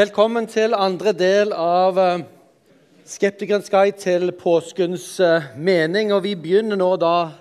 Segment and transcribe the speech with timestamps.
[0.00, 2.20] Velkommen til andre del av eh,
[3.04, 6.12] Skeptikerens guide til påskens eh, mening.
[6.14, 7.34] Og vi begynner nå da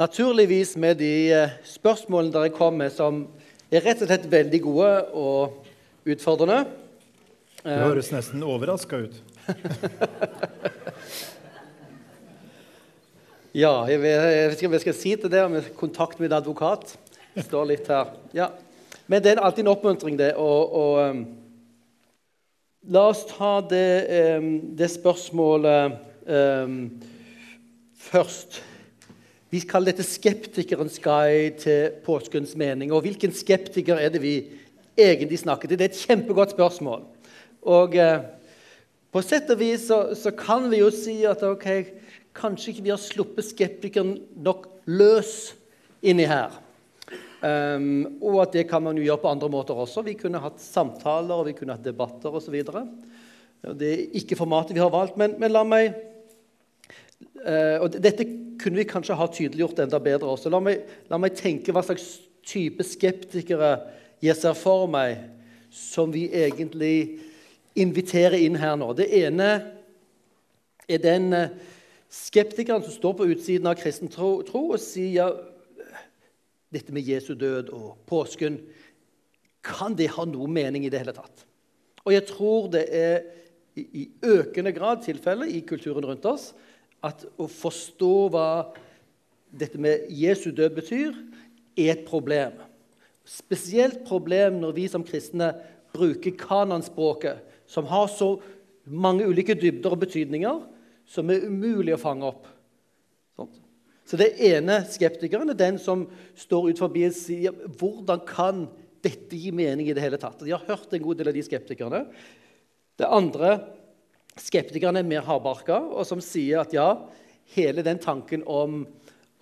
[0.00, 3.18] naturligvis med de eh, spørsmålene dere kom med, som
[3.68, 6.62] er rett og slett veldig gode og utfordrende.
[7.58, 9.18] Du høres nesten overraska ut.
[13.58, 16.94] Ja, jeg vet, ikke om jeg skal si til det med kontakt med advokat.
[17.34, 18.14] Det står litt her.
[18.36, 18.52] Ja.
[19.10, 20.30] Men det er alltid en oppmuntring, det.
[20.38, 21.24] Um,
[22.88, 26.78] la oss ta det, um, det spørsmålet um,
[28.00, 28.62] først.
[29.50, 32.92] Vi kaller dette 'Skeptikerens guide til påskens mening'.
[32.92, 34.44] Og hvilken skeptiker er det vi
[34.96, 35.78] egentlig snakker til?
[35.78, 37.02] Det er et kjempegodt spørsmål.
[37.62, 38.24] Og uh,
[39.12, 41.68] på sett og vis så, så kan vi jo si at ok,
[42.34, 45.54] kanskje ikke vi har sluppet skeptikeren nok løs
[46.02, 46.67] inni her.
[47.38, 50.02] Um, og at det kan man jo gjøre på andre måter også.
[50.02, 52.56] Vi kunne hatt samtaler og vi kunne hatt debatter osv.
[53.78, 55.92] Det er ikke formatet vi har valgt, men, men la meg
[57.46, 58.26] uh, og Dette
[58.58, 60.50] kunne vi kanskje ha tydeliggjort enda bedre også.
[60.50, 62.16] La meg, la meg tenke hva slags
[62.48, 63.76] type skeptikere
[64.24, 65.20] jeg ser for meg
[65.70, 67.20] som vi egentlig
[67.78, 68.90] inviterer inn her nå.
[68.98, 69.52] Det ene
[70.90, 71.54] er den uh,
[72.10, 75.38] skeptikeren som står på utsiden av kristen tro, og sier
[76.72, 78.60] dette med Jesu død og påsken
[79.64, 81.44] Kan det ha noe mening i det hele tatt?
[82.06, 83.26] Og jeg tror det er
[83.78, 86.52] i økende grad tilfellet i kulturen rundt oss
[87.04, 88.48] at å forstå hva
[89.54, 91.12] dette med Jesu død betyr,
[91.78, 92.56] er et problem.
[93.28, 95.52] Spesielt problem når vi som kristne
[95.94, 98.34] bruker kanonspråket, som har så
[98.88, 100.62] mange ulike dybder og betydninger
[101.08, 102.48] som er umulig å fange opp.
[103.36, 103.60] Sånt.
[104.08, 106.06] Så det ene skeptikeren er den som
[106.38, 108.62] står ut forbi og sier hvordan kan
[109.04, 110.40] dette gi mening i det hele tatt?
[110.40, 112.00] De har hørt en god del av de skeptikerne.
[112.98, 113.58] Det andre
[114.40, 116.88] skeptikerne er mer hardbarka, og som sier at ja,
[117.52, 118.86] hele den tanken om,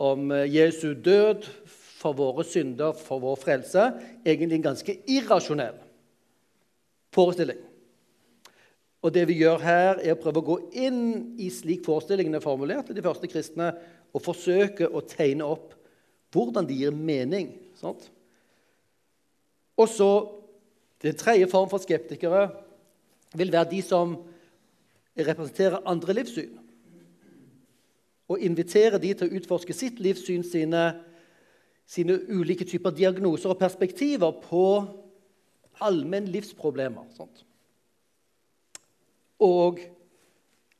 [0.02, 1.46] om Jesu død
[1.96, 3.86] for våre synder, for vår frelse,
[4.26, 5.78] egentlig en ganske irrasjonell
[7.14, 7.62] forestilling.
[9.06, 12.44] Og det vi gjør her, er å prøve å gå inn i slik forestillingen er
[12.44, 13.70] formulert de første kristne,
[14.14, 15.74] og forsøke å tegne opp
[16.34, 17.52] hvordan de gir mening.
[17.80, 18.10] Sant?
[19.76, 20.10] Og så
[21.02, 22.46] Den tredje form for skeptikere
[23.36, 24.14] vil være de som
[25.12, 26.54] representerer andre livssyn.
[28.32, 30.86] Og inviterer de til å utforske sitt livssyn, sine,
[31.86, 34.64] sine ulike typer diagnoser og perspektiver på
[35.84, 37.04] allmenn livsproblemer.
[37.14, 37.44] Sant?
[39.44, 39.84] Og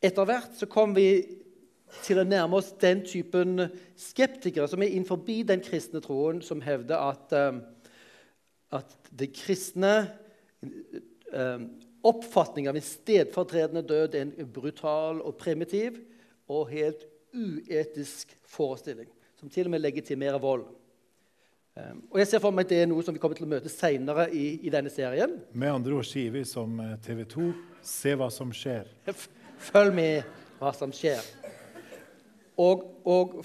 [0.00, 1.10] etter hvert så kom vi
[2.02, 6.98] til å nærme oss den typen skeptikere som er innenfor den kristne troen, som hevder
[6.98, 7.62] at, um,
[8.74, 9.96] at det kristne
[11.36, 15.98] oppfatningen oppfatning av en stedfortredende død er en brutal og primitiv
[16.48, 19.08] og helt uetisk forestilling,
[19.40, 20.66] som til og med legitimerer vold.
[22.10, 23.68] Og jeg ser for meg at Det er noe som vi kommer til å møte
[23.68, 25.34] senere i, i denne serien.
[25.52, 27.50] Med andre ord sier vi som eh, TV 2
[27.84, 28.88] se hva som skjer.
[29.60, 30.22] Følg med
[30.56, 31.20] hva som skjer.
[32.56, 33.40] Og, og,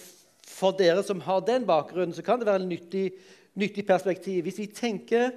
[0.47, 3.05] for dere som har den bakgrunnen, så kan det være et nyttig,
[3.55, 4.43] nyttig perspektiv.
[4.43, 5.31] Hvis vi tenker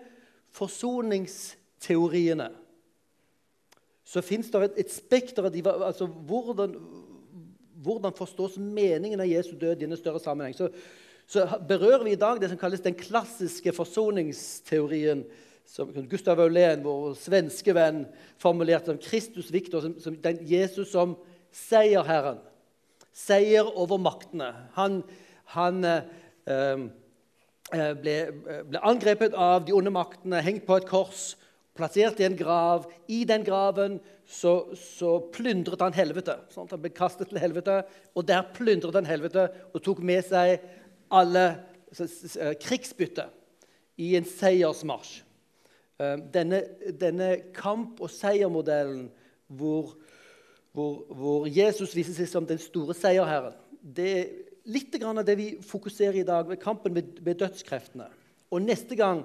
[0.55, 2.51] forsoningsteoriene,
[4.05, 6.75] så fins det et, et spekter av de, altså hvordan,
[7.83, 10.55] hvordan forstås meningen av Jesu død i en større sammenheng.
[10.55, 10.69] Så,
[11.27, 15.25] så berører vi i dag det som kalles den klassiske forsoningsteorien
[15.67, 18.05] som Gustav Aulén, vår svenske venn,
[18.39, 21.17] formulerte som Kristus Victor, som, som den Jesus som
[21.55, 22.43] seierherren.
[23.15, 24.51] Seier over maktene.
[24.79, 25.03] Han,
[25.55, 26.03] han eh,
[26.51, 28.17] eh ble,
[28.69, 31.35] ble, angrepet av de onde maktene, hengt på et kors,
[31.75, 32.89] plassert i en grav.
[33.09, 36.37] I den graven så, så plyndret han helvete.
[36.55, 37.83] Sånn, han ble kastet til helvete,
[38.15, 40.59] og der plyndret han helvete og tok med seg
[41.15, 41.47] alle
[42.63, 43.29] krigsbytte
[44.03, 45.23] i en seiersmarsj.
[46.03, 46.63] Eh, denne,
[46.99, 49.07] denne kamp- og seiermodellen
[49.47, 49.95] hvor,
[50.75, 54.31] hvor, hvor, Jesus viser seg som den store seierherren, det er
[54.75, 58.09] litt av det vi fokuserer i dag, ved kampen med, med dødskreftene.
[58.51, 59.23] Og neste gang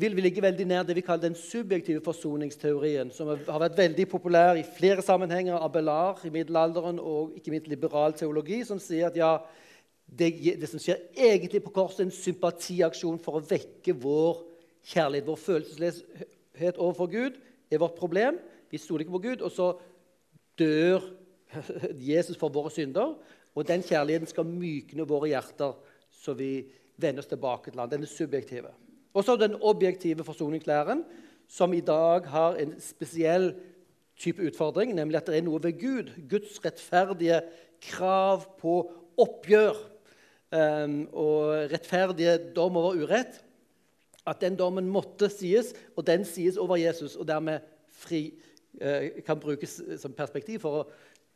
[0.00, 4.06] vil vi ligge veldig nær det vi kaller den subjektive forsoningsteorien, som har vært veldig
[4.10, 9.18] populær i flere sammenhenger Abelard i middelalderen og ikke minst liberal teologi, som sier at
[9.18, 9.34] ja,
[10.06, 14.42] det, det som skjer egentlig på korset, er en sympatiaksjon for å vekke vår
[14.92, 15.28] kjærlighet.
[15.28, 17.40] Vår følelsesløshet overfor Gud
[17.70, 18.40] er vårt problem.
[18.70, 19.72] Vi stoler ikke på Gud, og så
[20.58, 21.04] dør
[22.10, 23.16] Jesus for våre synder.
[23.54, 25.74] Og den kjærligheten skal mykne våre hjerter,
[26.10, 26.68] så vi
[27.00, 27.90] vender oss tilbake til ham.
[27.90, 28.70] Den er subjektive.
[29.14, 31.04] Og så den objektive forsoningslæren,
[31.50, 33.54] som i dag har en spesiell
[34.20, 37.40] type utfordring, nemlig at det er noe ved Gud, Guds rettferdige
[37.82, 38.74] krav på
[39.20, 39.78] oppgjør
[40.52, 43.40] um, og rettferdige dom over urett,
[44.28, 48.28] at den dommen måtte sies, og den sies over Jesus, og dermed fri,
[49.26, 50.60] kan brukes som perspektiv.
[50.62, 50.88] For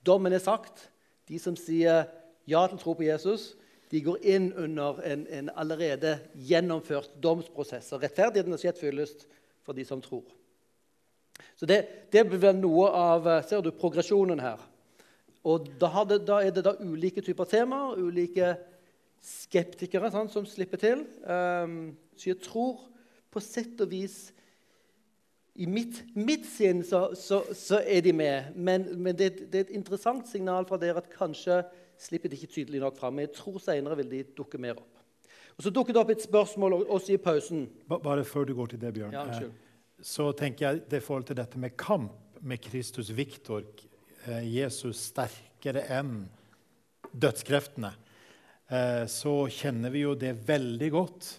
[0.07, 0.89] dommen er sagt.
[1.29, 2.05] De som sier
[2.47, 3.55] ja til tro på Jesus,
[3.91, 7.93] de går inn under en, en allerede gjennomført domsprosess.
[7.95, 9.27] Og rettferdigheten har skjedd fyllest
[9.65, 10.25] for de som tror.
[11.57, 11.81] Så det,
[12.13, 14.61] det blir noe av eh, ser du, progresjonen her.
[15.45, 18.55] Og da, det, da er det da ulike typer temaer, ulike
[19.25, 21.05] skeptikere sant, som slipper til.
[21.25, 22.81] Um, så jeg tror
[23.33, 24.33] på sett og vis
[25.55, 28.57] I mitt, mitt sinn så, så, så, er de med.
[28.59, 31.61] Men, men det, det, er et interessant signal fra dere at kanskje
[32.01, 33.21] slipper de ikke tydelig nok fram.
[33.23, 34.91] Jeg tror senere vil de dukke mer opp.
[35.55, 37.69] Og Så dukket det opp et spørsmål også i pausen.
[37.87, 39.15] Bare før du går til det, Bjørn.
[39.15, 39.47] Ja,
[40.03, 43.63] så tenker jeg det i forhold til dette med kamp med Kristus Viktor,
[44.27, 46.27] eh, Jesus sterkere enn
[47.15, 47.93] dødskreftene,
[48.69, 51.31] eh, så kjenner vi jo det veldig godt.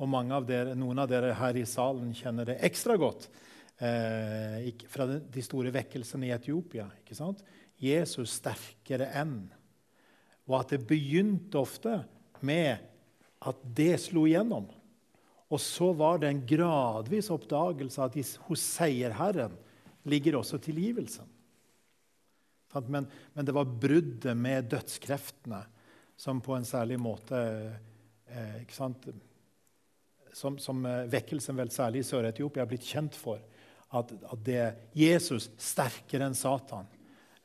[0.00, 3.28] Og av dere, noen av dere her i salen kjenner det ekstra godt
[3.80, 6.88] eh, fra de store vekkelsene i Etiopia.
[7.00, 7.42] ikke sant?
[7.80, 9.48] Jesus sterkere enn.
[10.48, 12.02] Og at det begynte ofte
[12.44, 12.82] med
[13.40, 14.68] at det slo igjennom.
[15.50, 19.56] Og så var det en gradvis oppdagelse at hos seierherren
[20.06, 21.26] ligger også tilgivelsen.
[22.86, 25.64] Men, men, det var bruddet med dødskreftene
[26.20, 27.40] som på en særlig måte
[28.30, 28.60] eh,
[30.32, 33.42] som, som, eh, vekkelsen vel særlig i Sør-Etiopia har blitt kjent for.
[33.90, 36.86] At, at, det er Jesus sterkere enn Satan.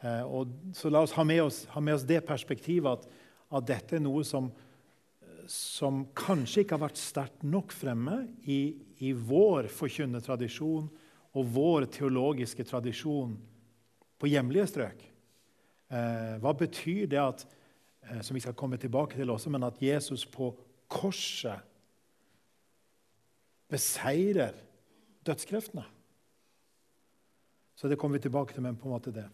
[0.02, 3.10] Eh, og, så la oss ha oss, ha med oss det perspektivet at,
[3.56, 4.52] at dette er noe som
[5.52, 8.76] som kanskje ikke har vært sterkt nok fremme i,
[9.06, 10.88] i vår forkynnertradisjon
[11.36, 13.36] og vår teologiske tradisjon
[14.20, 15.04] på hjemlige strøk.
[15.92, 19.82] Eh, hva betyr det at eh, som vi skal komme tilbake til også, men at
[19.84, 20.54] Jesus på
[20.92, 21.62] korset
[23.70, 24.56] beseirer
[25.26, 25.86] dødskreftene?
[27.76, 29.26] Så det kommer vi tilbake til, men på en måte det.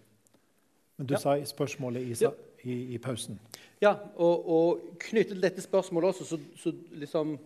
[0.98, 1.20] Men du ja.
[1.22, 2.16] sa i spørsmålet i,
[2.64, 3.40] i, i, pausen.
[3.82, 7.38] Ja, og, og knyttet til dette spørsmålet også, så, så liksom,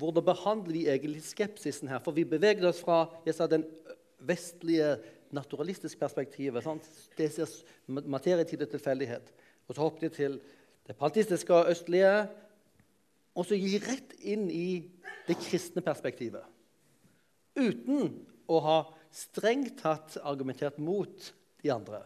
[0.00, 2.00] hvordan behandler vi egentlig skepsisen her?
[2.04, 3.66] For vi beveger oss fra jeg sa, den
[4.24, 4.94] vestlige
[5.32, 6.64] naturalistiske perspektivet.
[6.64, 6.88] Sant?
[7.18, 7.52] Det ser
[7.88, 9.32] materietid og tilfeldighet.
[9.68, 10.40] Og så hopper de til
[10.86, 12.14] det paltistiske og østlige.
[13.34, 14.66] Og så gir rett inn i
[15.28, 16.44] det kristne perspektivet.
[17.56, 18.12] Uten
[18.48, 18.78] å ha
[19.12, 21.32] strengt tatt argumentert mot
[21.62, 22.02] de andre.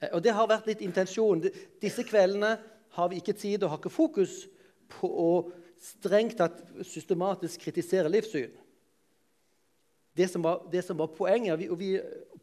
[0.00, 1.50] Eh, og Det har vært litt intensjonen.
[1.80, 2.56] Disse kveldene
[2.98, 4.46] har vi ikke tid og har ikke fokus
[4.88, 5.30] på å
[5.78, 8.50] strengt tatt systematisk kritisere livssyn.
[10.18, 11.92] Det som var, det som var poenget, og vi, og vi,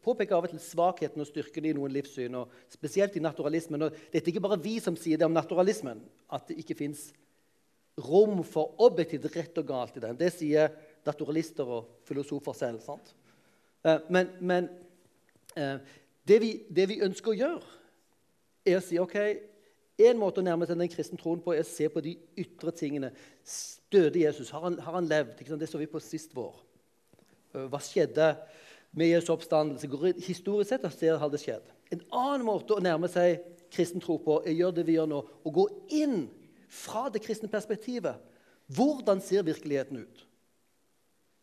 [0.06, 3.82] påpeker av og til svakheten og styrken i noen livssyn, og spesielt i naturalismen.
[3.82, 5.98] Og det er ikke bare vi som sier det om naturalismen,
[6.30, 7.08] at det ikke fins
[8.06, 10.14] rom for objektivt rett og galt i den.
[10.20, 10.70] Det sier
[11.06, 12.84] naturalister og filosofer selv.
[12.86, 13.10] sant?
[13.86, 14.68] Eh, men, men
[15.56, 15.76] eh,
[16.28, 17.76] det vi, det vi, ønsker å gjøre,
[18.66, 19.18] er å si ok,
[19.96, 22.68] En måte å nærme seg den kristne troen på er å se på de ytre
[22.76, 23.08] tingene.
[23.88, 24.50] Døde Jesus?
[24.52, 25.38] Har han, har han levd?
[25.56, 26.58] Det så vi på sist vår.
[27.54, 28.26] Øh, hva skjedde
[28.92, 29.88] med Jesu oppstandelse?
[30.26, 30.84] Historisk sett
[31.16, 31.72] har det skjedd.
[31.88, 33.40] En annen måte å nærme seg
[33.72, 35.64] kristen tro på er å gjøre det vi gjør nå, å gå
[35.96, 36.26] inn
[36.68, 38.20] fra det kristne perspektivet.
[38.76, 40.26] Hvordan ser virkeligheten ut?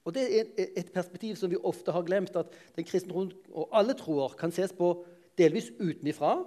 [0.04, 3.70] Og Det er et perspektiv som vi ofte har glemt, at den kristne troen og
[3.72, 5.06] alle troer kan ses på
[5.38, 6.44] delvis utenifra,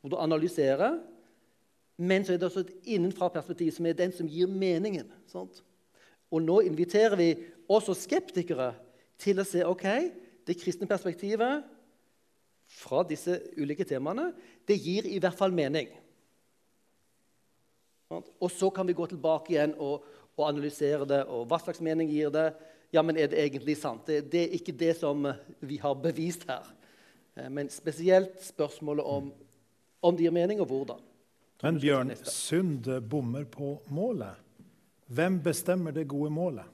[0.00, 0.98] hvor du analyserer,
[2.00, 5.10] men så er det også et innenfra-perspektiv, som er den som gir meningen.
[5.28, 5.60] Sant?
[6.32, 7.34] Og nå inviterer vi
[7.68, 8.72] også skeptikere
[9.20, 9.84] til å se ok,
[10.48, 11.66] det kristne perspektivet
[12.70, 14.30] fra disse ulike temaene
[14.68, 15.90] det gir i hvert fall mening.
[18.10, 20.06] Og så kan vi gå tilbake igjen og,
[20.38, 21.20] og analysere det.
[21.30, 22.48] Og hva slags mening gir det?
[22.90, 24.06] Ja, men er det egentlig sant?
[24.06, 25.28] Det, det er ikke det som
[25.60, 26.66] vi har bevist her.
[27.36, 29.30] Eh, men spesielt spørsmålet om,
[30.02, 31.06] om det gir mening, og hvordan.
[31.62, 34.38] Men Bjørn, synd bommer på målet.
[35.10, 36.64] Hvem bestemmer det gode målet?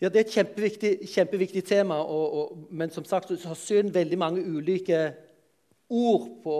[0.00, 1.94] Ja, Det er et kjempeviktig, kjempeviktig tema.
[1.94, 5.14] Og, og, men som sagt så har synd veldig mange ulike
[5.88, 6.56] ord på,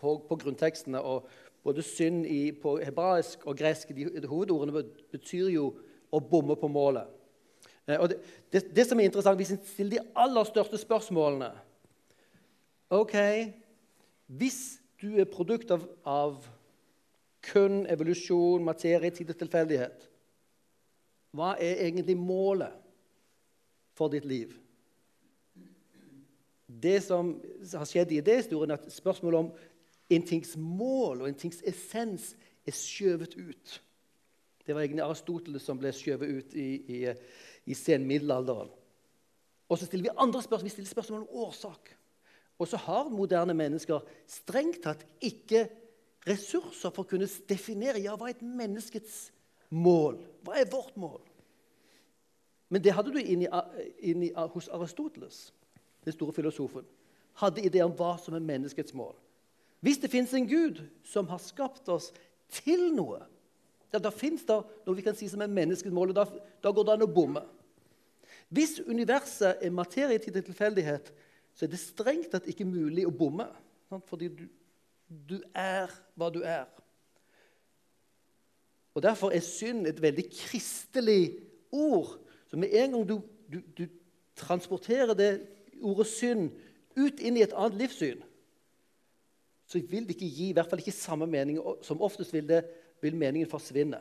[0.00, 1.00] på, på grunntekstene.
[1.00, 1.28] og
[1.68, 5.72] både synd i, på hebraisk og gresk de, de hovedordene betyr jo
[6.10, 7.06] å bommer på målet.
[7.86, 8.18] Eh, og det,
[8.52, 11.50] det, det, som er interessant, Hvis en stiller de aller største spørsmålene
[12.96, 13.14] OK
[14.26, 16.42] Hvis du er produkt av, av
[17.44, 20.08] kun evolusjon, materie, tid og tilfeldighet,
[21.36, 22.74] hva er egentlig målet?
[23.98, 24.54] for ditt liv.
[26.66, 27.32] Det som
[27.72, 29.50] har skjedd i idéhistorien, at spørsmålet om
[30.14, 32.32] en tings mål og en tings essens
[32.68, 33.78] er skjøvet ut.
[34.68, 36.98] Det var egentlig Aristoteles som ble skjøvet ut i, i,
[37.64, 38.68] i senmiddelalderen.
[39.68, 40.68] Og så stiller vi andre spørsmål.
[40.68, 41.88] Vi stiller spørsmål om årsak.
[42.58, 45.64] Og så har moderne mennesker strengt tatt ikke
[46.28, 49.30] ressurser for å kunne definere ja, hva er et menneskets
[49.72, 50.20] mål.
[50.44, 51.22] Hva er vårt mål?
[52.68, 53.48] Men det hadde du inni,
[54.04, 55.46] inni, hos Aristoteles,
[56.04, 56.84] den store filosofen.
[57.40, 59.16] Hadde ideer om hva som er menneskets mål.
[59.80, 62.10] Hvis det fins en Gud som har skapt oss
[62.52, 63.22] til noe,
[63.92, 66.26] ja, da fins det noe vi kan si som er menneskets mål, og da,
[66.64, 67.44] da går det an å bomme.
[68.52, 71.10] Hvis universet er materie til tilfeldighet,
[71.56, 73.48] så er det strengt tatt ikke mulig å bomme.
[74.08, 74.44] Fordi du,
[75.08, 76.68] du er hva du er.
[78.94, 81.38] Og Derfor er synd et veldig kristelig
[81.72, 82.16] ord.
[82.50, 83.18] Så med en gang du,
[83.52, 83.84] du, du
[84.38, 85.30] transporterer det
[85.82, 86.48] ordet synd
[86.98, 88.24] ut inn i et annet livssyn,
[89.68, 91.60] så vil det ikke gi i hvert fall ikke samme mening.
[91.84, 92.62] Som oftest vil, det,
[93.02, 94.00] vil meningen forsvinne.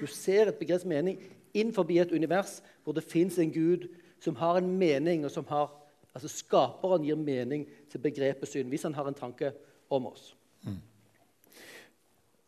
[0.00, 1.20] Du ser et begreps mening
[1.54, 3.88] innenfor et univers hvor det fins en Gud
[4.22, 5.70] som har en mening, og som har,
[6.14, 9.52] altså skaperen gir mening til begrepet synd, hvis han har en tanke
[9.90, 10.36] om oss.
[10.62, 10.78] Mm.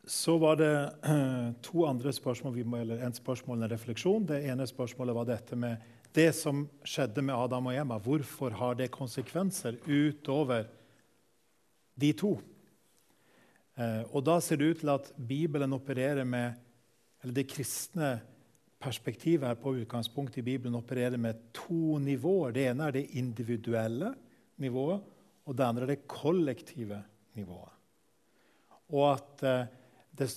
[0.07, 0.91] Så var det
[1.67, 4.27] to andre spørsmål, må, eller en spørsmål en refleksjon.
[4.29, 5.77] Det ene spørsmålet var dette med
[6.15, 7.99] det som skjedde med Adam og Emma.
[7.99, 10.69] Hvorfor har det konsekvenser utover
[12.01, 12.37] de to.
[13.75, 16.61] Eh, og da ser det ut til at Bibelen opererer med
[17.25, 18.09] eller Det kristne
[18.85, 22.53] perspektivet her på utgangspunktet i Bibelen opererer med to nivåer.
[22.53, 24.11] Det ene er det individuelle
[24.61, 25.01] nivået,
[25.47, 26.99] og det andre er det kollektive
[27.35, 27.73] nivået.
[28.93, 29.73] Og at eh,
[30.13, 30.29] det,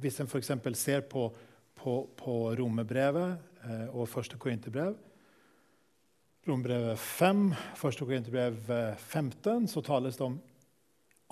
[0.00, 0.52] Hvis en f.eks.
[0.74, 1.32] ser på,
[1.74, 4.94] på, på Romerbrevet eh, og første Korinterbrev,
[6.46, 7.98] Rombrevet 5, 1.
[7.98, 8.56] Korinterbrev
[8.96, 10.38] 15, så tales det om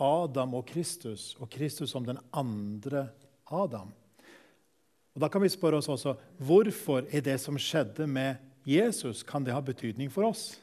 [0.00, 3.08] Adam og Kristus, og Kristus som den andre
[3.46, 3.92] Adam.
[5.14, 8.36] Og Da kan vi spørre oss også hvorfor er det som skjedde med
[8.66, 10.56] Jesus, kan det ha betydning for oss?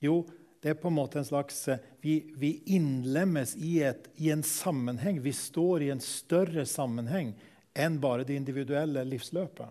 [0.00, 0.24] Jo,
[0.62, 1.68] det er på en måte en slags
[2.00, 5.20] Vi, vi innlemmes i, et, i en sammenheng.
[5.20, 7.34] Vi står i en større sammenheng
[7.76, 9.68] enn bare det individuelle livsløpet.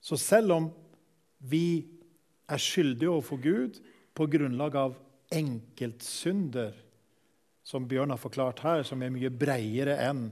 [0.00, 0.70] Så selv om
[1.38, 1.84] vi
[2.48, 3.80] er skyldige overfor Gud
[4.14, 4.96] på grunnlag av
[5.34, 6.74] enkeltsynder,
[7.64, 10.28] som Bjørn har forklart her, som er mye bredere enn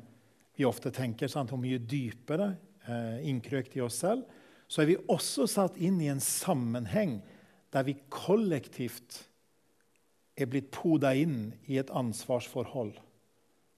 [0.56, 1.52] vi ofte tenker, sant?
[1.54, 2.52] og mye dypere
[2.86, 4.26] eh, innkrøkt i oss selv,
[4.68, 7.18] så er vi også satt inn i en sammenheng
[7.72, 9.22] der vi kollektivt
[10.36, 12.94] er blitt poda inn i et ansvarsforhold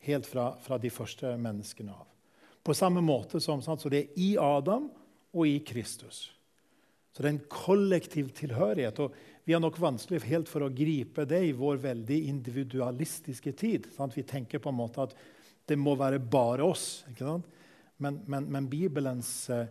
[0.04, 2.06] helt fra, fra de første menneskene av.
[2.64, 4.88] På samme måte som sant, så det er i Adam
[5.34, 6.28] og i Kristus.
[7.12, 8.98] Så det er en kollektiv tilhørighet.
[8.98, 9.14] og
[9.44, 13.88] Vi har nok vanskelig helt for å gripe det i vår veldig individualistiske tid.
[13.92, 14.16] Sant?
[14.16, 15.12] Vi tenker på en måte at
[15.68, 17.04] det må være bare oss.
[18.00, 19.68] Men, men, men, Bibelens eh,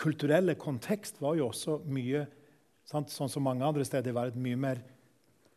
[0.00, 2.24] kulturelle kontekst var jo også mye
[2.88, 3.12] sant?
[3.12, 4.80] sånn som mange andre steder var et mye mer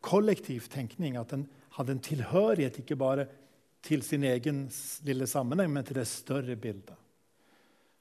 [0.04, 1.16] kollektiv tenkning.
[1.16, 1.46] At den
[1.77, 3.30] hadde en tilhørighet ikke bare
[3.88, 4.66] til sin egen
[5.08, 6.96] lille sammenheng, men til det større bildet.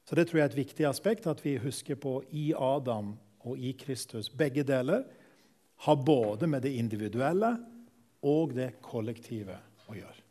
[0.06, 3.14] Så Det tror jeg er et viktig aspekt at vi husker på i Adam
[3.46, 4.28] og i Kristus.
[4.30, 5.06] Begge deler
[5.76, 7.52] har både med det individuelle
[8.26, 10.22] og det kollektive å gjøre.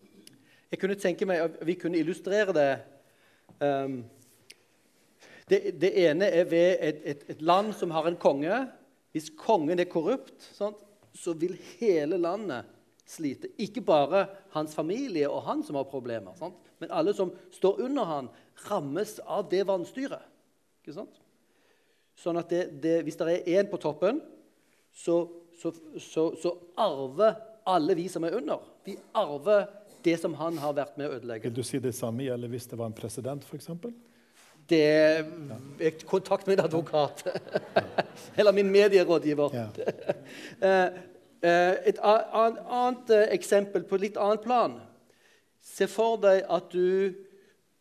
[0.72, 2.72] Jeg kunne tenke meg at vi kunne illustrere det.
[3.62, 4.00] Um,
[5.48, 8.64] det, det, ene er ved et, et, et, land som har en konge.
[9.14, 10.82] Hvis kongen er korrupt, sant,
[11.16, 12.68] så vil hele landet
[13.08, 13.54] slite.
[13.62, 14.26] Ikke bare
[14.56, 16.34] hans familie og han som har problemer.
[16.40, 16.58] Sant?
[16.82, 18.32] Men alle som står under han,
[18.66, 20.26] rammes av det vanstyret.
[22.20, 24.20] Sånn at det, det, hvis det er én på toppen,
[24.96, 25.30] så,
[25.62, 27.36] så, så, så, arver
[27.66, 28.64] alle vi som er under.
[28.86, 29.66] Vi arver
[30.06, 31.50] det som han har vært med å ødelegge.
[31.50, 33.72] Vil du si det samme gjelder hvis det var en president, f.eks.?
[34.70, 37.26] Det er kontakt med en advokat.
[38.38, 39.50] Eller min medierådgiver.
[39.54, 39.68] Ja.
[40.66, 40.88] Eh,
[41.52, 44.80] eh, et annet eh, eksempel på litt annet plan.
[45.62, 47.14] Se for deg at du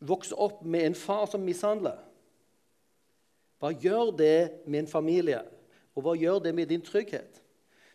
[0.04, 1.96] vokser opp med en far som mishandler.
[3.62, 5.40] Hva gjør det med en familie,
[5.94, 7.40] og hva gjør det med din trygghet?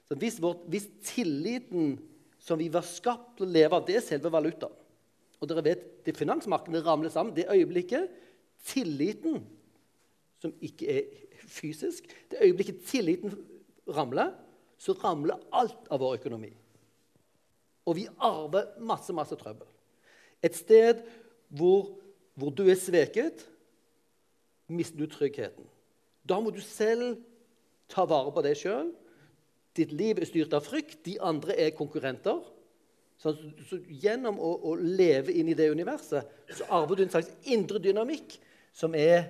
[0.08, 1.98] Så hvis, vår, hvis tilliten
[2.42, 4.76] som vi var skapt til å leve av, det er selve valutaen
[5.40, 7.36] Og dere vet, det finansmarkedet ramler sammen.
[7.36, 8.10] Det øyeblikket
[8.66, 9.44] tilliten,
[10.42, 11.04] som ikke er
[11.50, 13.36] fysisk Det øyeblikket tilliten
[13.88, 14.34] ramler,
[14.80, 16.52] så ramler alt av vår økonomi.
[17.88, 19.68] Og vi arver masse, masse trøbbel.
[20.44, 21.02] Et sted
[21.50, 21.98] hvor,
[22.38, 23.44] hvor du er sveket,
[24.70, 25.66] mister du tryggheten.
[26.24, 27.18] Da må du selv
[27.90, 28.94] ta vare på deg sjøl.
[29.78, 31.02] Ditt liv er styrt av frykt.
[31.06, 32.42] De andre er konkurrenter.
[33.20, 33.34] Så,
[33.68, 37.82] så gjennom å, å, leve inn i det universet så arver du en slags indre
[37.84, 38.38] dynamikk
[38.72, 39.26] som er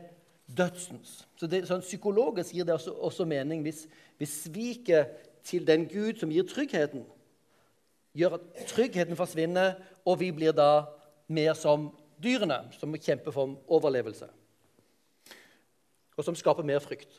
[0.46, 1.24] dødsens.
[1.40, 3.88] Så det, sånn Psykologisk gir det også, også mening hvis,
[4.22, 5.16] hvis sviket
[5.48, 7.02] til den Gud som gir tryggheten,
[8.14, 10.86] gjør at tryggheten forsvinner, og vi blir da
[11.30, 11.90] mer som
[12.22, 14.30] dyrene, som kjemper for overlevelse.
[16.18, 17.10] Og som skaper mer frykt.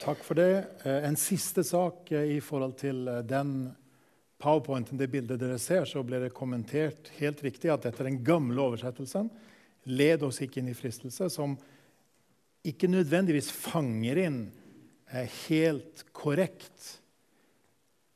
[0.00, 0.64] Takk for det.
[0.88, 3.68] Eh, en siste sak eh, i forhold til eh, den
[4.40, 8.22] powerpointen, det bildet dere ser, så ble det kommentert helt riktig at dette er den
[8.24, 9.28] gamle oversettelsen.
[9.92, 11.58] Led oss ikke inn i fristelse, som
[12.64, 14.40] ikke nødvendigvis fanger inn
[15.50, 16.96] helt korrekt.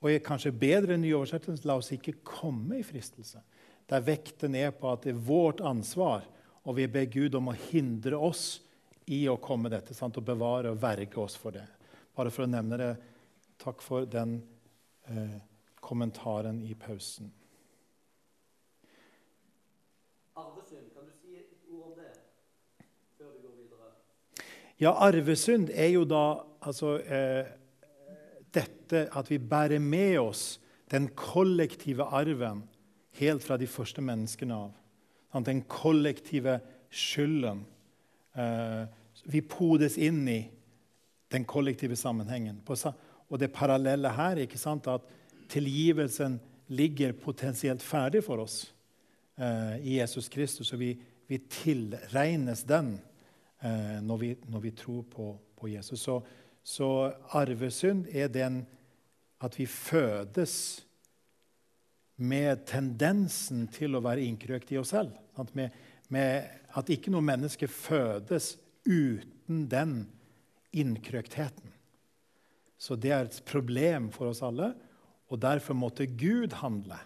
[0.01, 3.45] Og er kanskje bedre enn ny oversettelse la oss ikke komme i fristelse.
[3.93, 6.25] Der vekten er på at det er vårt ansvar,
[6.65, 8.64] og vi ber Gud om å hindre oss
[9.07, 10.17] i å komme dette, sant?
[10.17, 11.65] og bevare og verge oss for det.
[12.17, 12.93] Bare for å nevne det.
[13.61, 14.39] Takk for den
[15.11, 15.41] eh,
[15.85, 17.31] kommentaren i pausen.
[20.35, 22.11] Arvesynd, kan du si et ord om det
[23.19, 23.93] før vi går videre?
[24.83, 26.25] Ja, arvesynd er jo da
[26.65, 27.53] altså eh,
[28.55, 30.47] dette at vi bærer med oss
[30.91, 32.65] den kollektive arven
[33.19, 34.75] helt fra de første menneskene av.
[35.45, 36.61] Den kollektive
[36.95, 37.65] skylden.
[38.35, 38.85] Eh,
[39.25, 40.41] vi podes inn i
[41.33, 42.61] den kollektive sammenhengen.
[43.29, 45.07] Og det parallelle her ikke sant, at
[45.51, 46.39] tilgivelsen
[46.69, 48.73] ligger potensielt ferdig for oss
[49.39, 50.73] eh, i Jesus Kristus.
[50.73, 50.93] Og vi,
[51.29, 52.97] vi tilregnes den
[53.63, 56.01] eh, når, vi, når, vi, tror på, på Jesus.
[56.01, 56.21] Så,
[56.63, 56.89] så,
[57.37, 58.65] arvesynd er den
[59.45, 60.85] at vi fødes
[62.17, 65.17] med tendensen til å være innkrøkt i oss selv.
[65.53, 65.75] Med,
[66.13, 69.95] med at ikke noe menneske fødes uten den
[70.75, 71.71] innkrøktheten.
[72.77, 74.73] Så det er et problem for oss alle,
[75.33, 76.99] og derfor måtte Gud handle.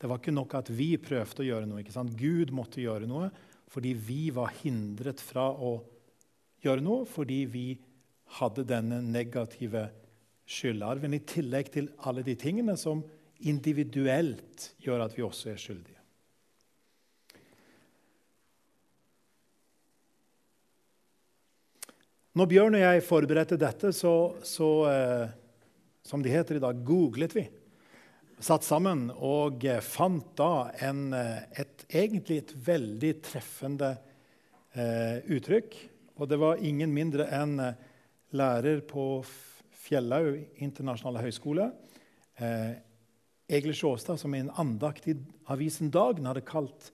[0.00, 1.82] Det var ikke nok at vi prøvde å gjøre noe.
[1.82, 2.14] ikke sant?
[2.16, 3.30] Gud måtte gjøre noe
[3.70, 5.76] fordi vi var hindret fra å
[6.64, 7.66] gjøre noe, fordi vi
[8.40, 9.84] hadde denne negative
[10.50, 13.04] skyldarven, i tillegg til alle de tingene som
[13.46, 15.99] individuelt gjør at vi også er skyldige.
[22.38, 24.12] Når Bjørn og jeg forberedte dette, så,
[24.46, 25.30] så eh,
[26.06, 27.42] som de heter i dag, googlet vi.
[28.38, 33.90] Satt sammen og eh, fant da en, eh, et, egentlig et veldig treffende
[34.78, 35.74] eh, uttrykk.
[36.22, 37.82] Og det var ingen mindre enn eh,
[38.38, 39.24] lærer på
[39.82, 41.66] Fjellaug internasjonale høgskole,
[42.38, 42.72] eh,
[43.50, 45.18] Egil Sjåstad, som i en andakt i
[45.50, 46.92] avisen Dagen hadde kalt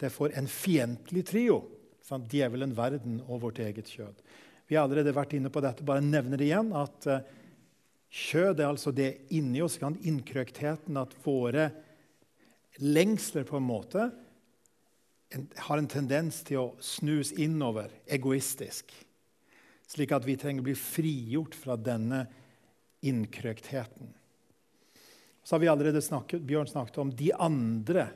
[0.00, 1.60] det for en fiendtlig trio.
[2.06, 2.28] Sant?
[2.30, 4.20] Djevelen, verden og vårt eget kjød.
[4.66, 6.70] Vi har allerede vært inne på dette, bare nevner det igjen.
[6.74, 7.24] at uh,
[8.16, 11.68] Kjød er altså det inni oss, innkrøktheten, at våre
[12.78, 14.06] lengsler på en måte
[15.66, 18.94] har en tendens til å snus innover egoistisk.
[19.90, 22.24] Slik at vi trenger å bli frigjort fra denne
[23.06, 24.14] innkrøktheten.
[25.42, 28.08] Så har vi allerede snakket, Bjørn snakket om de andre.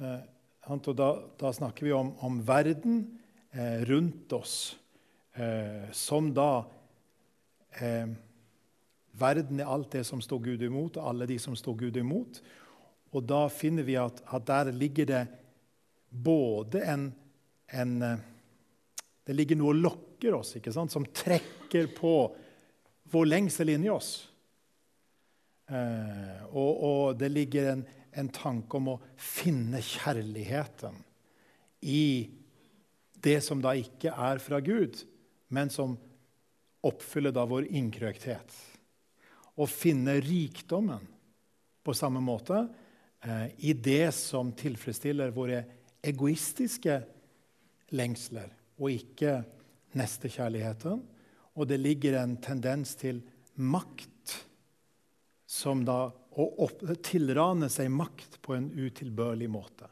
[0.00, 0.35] Og
[0.66, 3.18] da, da, snakker vi om, om verden
[3.52, 4.76] eh, rundt oss,
[5.34, 6.66] eh, som da
[7.78, 8.08] eh,
[9.16, 12.42] Verden er alt det som står Gud imot, og alle de som står Gud imot.
[13.16, 15.22] Og da finner vi at, at der ligger det
[16.10, 17.06] både en,
[17.72, 18.18] en, eh,
[19.26, 20.92] Det ligger noe og lokker oss, ikke sant?
[20.92, 22.12] som trekker på
[23.10, 24.28] vår lengsel inni oss.
[25.66, 30.96] Eh, og, og det ligger en, en tanke om å finne kjærligheten
[31.86, 32.28] i
[33.26, 34.98] det som da ikke er fra Gud,
[35.52, 35.96] men som
[36.86, 38.52] oppfyller da vår innkrøkthet.
[39.56, 41.06] Å finne rikdommen
[41.86, 42.66] på samme måte
[43.24, 45.62] eh, i det som tilfredsstiller våre
[46.06, 47.00] egoistiske
[47.96, 49.40] lengsler, og ikke
[49.96, 51.00] nestekjærligheten.
[51.56, 53.22] Og det ligger en tendens til
[53.56, 54.36] makt
[55.48, 56.68] som da å
[57.00, 59.88] tilrane seg makt på en utilbørlig måte.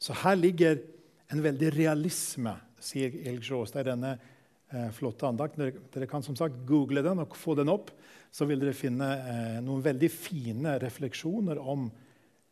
[0.00, 0.80] Så her ligger
[1.28, 5.64] en veldig realisme, sier Elg Sjåstad i denne eh, flotte andakten.
[5.66, 7.90] Dere, dere, kan som sagt google den og få den opp.
[8.32, 11.88] Så vil dere finne eh, noen veldig fine refleksjoner om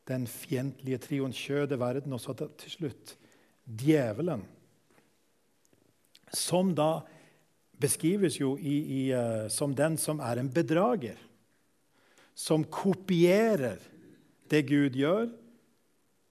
[0.07, 3.17] den fiendtlige trioen kjødet, verden, og så til slutt
[3.67, 4.45] djevelen.
[6.37, 7.01] Som da
[7.81, 11.19] beskrives jo i, i, uh, som den som er en bedrager
[12.37, 13.81] som kopierer
[14.51, 15.31] det Gud gjør,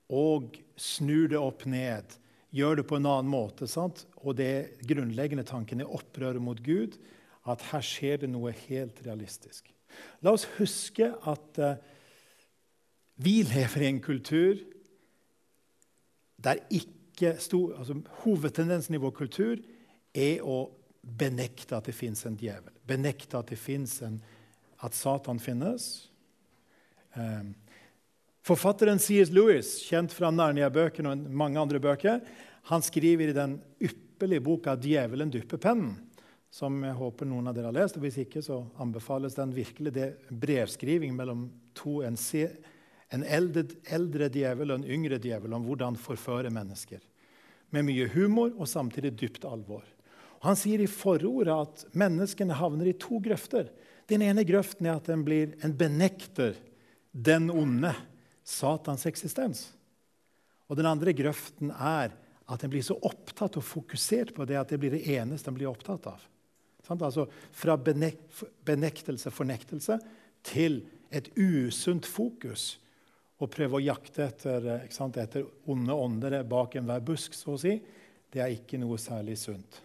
[0.06, 2.14] og snur det opp ned.
[2.56, 3.66] gjør det på en annen måte.
[3.68, 4.06] Sant?
[4.22, 6.94] Og det grunnleggende tanken er opprøret mot Gud.
[7.44, 9.68] At her skjer det noe helt realistisk.
[10.22, 11.74] La oss huske at uh,
[13.20, 14.62] vi lever i en kultur
[16.36, 19.60] der ikke stor, altså, Hovedtendensen i vår kultur
[20.14, 20.66] er å
[21.00, 22.74] benekte at det fins en djevel.
[22.86, 24.20] Benekte at det fins en
[24.84, 26.08] at Satan finnes.
[27.14, 27.54] Um,
[28.46, 29.32] Forfatteren C.S.
[29.34, 32.20] Lewis, kjent fra Narnia-bøkene og mange andre bøker,
[32.70, 35.96] han skriver i den ypperlige boka 'Djevelen dypper pennen',
[36.50, 37.96] som jeg håper noen av dere har lest.
[37.98, 39.92] og Hvis ikke, så anbefales den virkelig.
[39.92, 42.16] Det er brevskriving mellom to, en,
[43.10, 47.02] en eldre, eldre djevel og en yngre djevel om hvordan forføre mennesker.
[47.74, 49.82] Med mye humor og samtidig dypt alvor.
[50.46, 53.72] Han sier i forordet at menneskene havner i to grøfter.
[54.06, 56.54] Den ene grøften er at en blir en benekter
[57.10, 57.92] den onde
[58.46, 59.64] Satans eksistens.
[60.70, 62.14] Og den andre grøften er
[62.46, 65.56] at en blir så opptatt og fokusert på det at det blir det eneste en
[65.58, 66.20] blir opptatt av.
[66.86, 69.98] Altså Fra benektelse, fornektelse,
[70.46, 72.76] til et usunt fokus.
[73.42, 77.74] Å prøve å jakte etter, etter onde ånder bak enhver busk, så å si.
[78.30, 79.82] Det er ikke noe særlig sunt.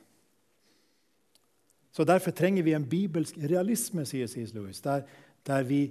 [1.91, 4.53] Så Derfor trenger vi en bibelsk realisme, sier C.S.
[4.55, 5.03] Lewis, der,
[5.47, 5.83] der vi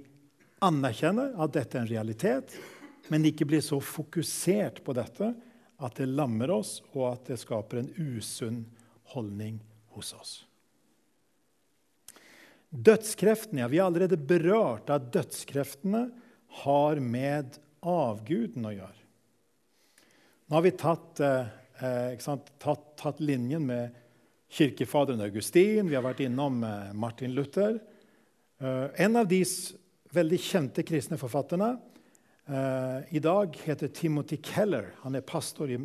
[0.61, 2.55] anerkjenner at dette er en realitet,
[3.13, 5.33] men ikke blir så fokusert på dette
[5.81, 8.63] at det lammer oss, og at det skaper en usunn
[9.13, 9.59] holdning
[9.95, 10.33] hos oss.
[12.71, 16.05] Dødskreftene, ja, Vi har allerede berørt at dødskreftene
[16.63, 19.01] har med avguden å gjøre.
[20.47, 22.15] Nå har vi tatt, eh,
[22.59, 24.00] tatt, tatt linjen med
[24.51, 27.77] kirkefaderen Augustin, vi har vært innom eh, Martin Luther.
[28.59, 29.39] Eh, en av de
[30.11, 31.77] veldig kjente kristne forfatterne.
[32.51, 34.89] Uh, I dag heter Timothy Keller.
[35.05, 35.77] Han er pastor i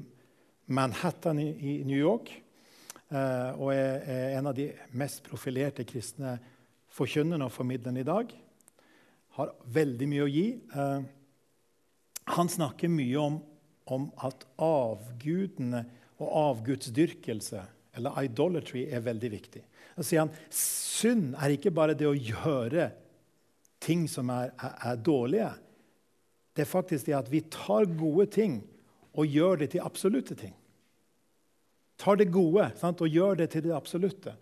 [0.66, 2.32] Manhattan i, New York.
[3.12, 4.00] Og er,
[4.34, 4.64] en av de
[4.98, 6.32] mest profilerte kristne
[6.90, 8.32] forkynnerne og formidlerne i dag.
[9.38, 10.46] Har veldig mye å gi.
[12.34, 13.38] Han snakker mye om,
[13.94, 15.84] om at avgudene
[16.18, 17.62] og avgudsdyrkelse,
[17.96, 19.62] eller idolatry, er veldig viktig.
[19.96, 22.90] Da sier han synd er ikke bare det å gjøre
[23.82, 25.50] ting som er, er, er, dårlige.
[26.56, 28.60] Det er faktisk det at vi tar gode ting
[29.16, 30.54] og gjør det til absolutte ting.
[31.96, 34.34] Tar det gode sant, og gjør det til det absolutte.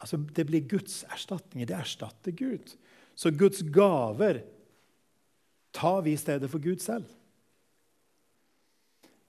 [0.00, 1.66] Altså, det blir Guds erstatninger.
[1.66, 2.76] Det erstatter Gud.
[3.18, 4.44] Så Guds gaver
[5.74, 7.10] tar vi i stedet for Gud selv.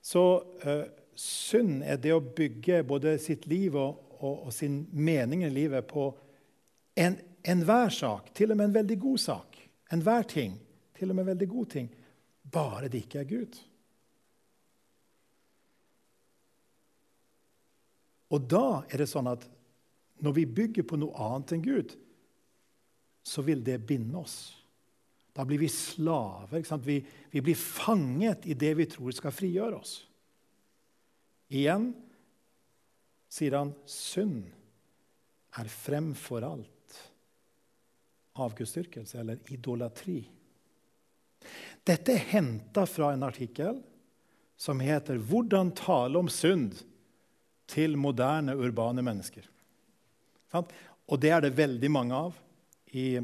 [0.02, 0.22] Så
[0.66, 5.52] uh, synd er det å bygge både sitt liv og, og, og sin mening i
[5.54, 6.10] livet på
[6.96, 10.56] enhver en sak, til og med en veldig god sak enhver ting,
[10.96, 11.90] til og med en veldig god ting,
[12.52, 13.60] bare det ikke er Gud.
[18.32, 19.44] Og da er det sånn at
[20.24, 21.96] når vi bygger på noe annet enn Gud,
[23.28, 24.38] så vil det binde oss.
[25.36, 26.64] Da blir vi slaver.
[26.86, 26.98] Vi,
[27.32, 29.94] vi, blir fanget i det vi tror skal frigjøre oss.
[31.52, 31.92] Igjen
[33.32, 34.46] sier han synd
[35.60, 37.00] er fremfor alt
[38.40, 40.22] avgudsdyrkelse, eller idolatri.
[41.84, 43.82] Dette er henta fra en artikkel
[44.56, 46.84] som heter 'Hvordan tale om synd
[47.68, 49.48] til moderne, urbane mennesker'.
[51.08, 52.36] Og det er det veldig mange av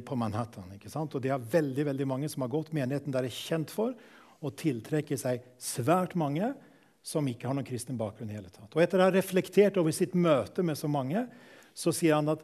[0.05, 0.71] på Manhattan.
[1.13, 2.73] Og det er veldig veldig mange som har gått.
[2.73, 3.93] Menigheten der er kjent for
[4.41, 6.53] å tiltrekke seg svært mange
[7.07, 8.29] som ikke har noen kristen bakgrunn.
[8.29, 8.73] i hele tatt.
[8.75, 11.23] Og Etter å ha reflektert over sitt møte med så mange,
[11.71, 12.43] så sier han at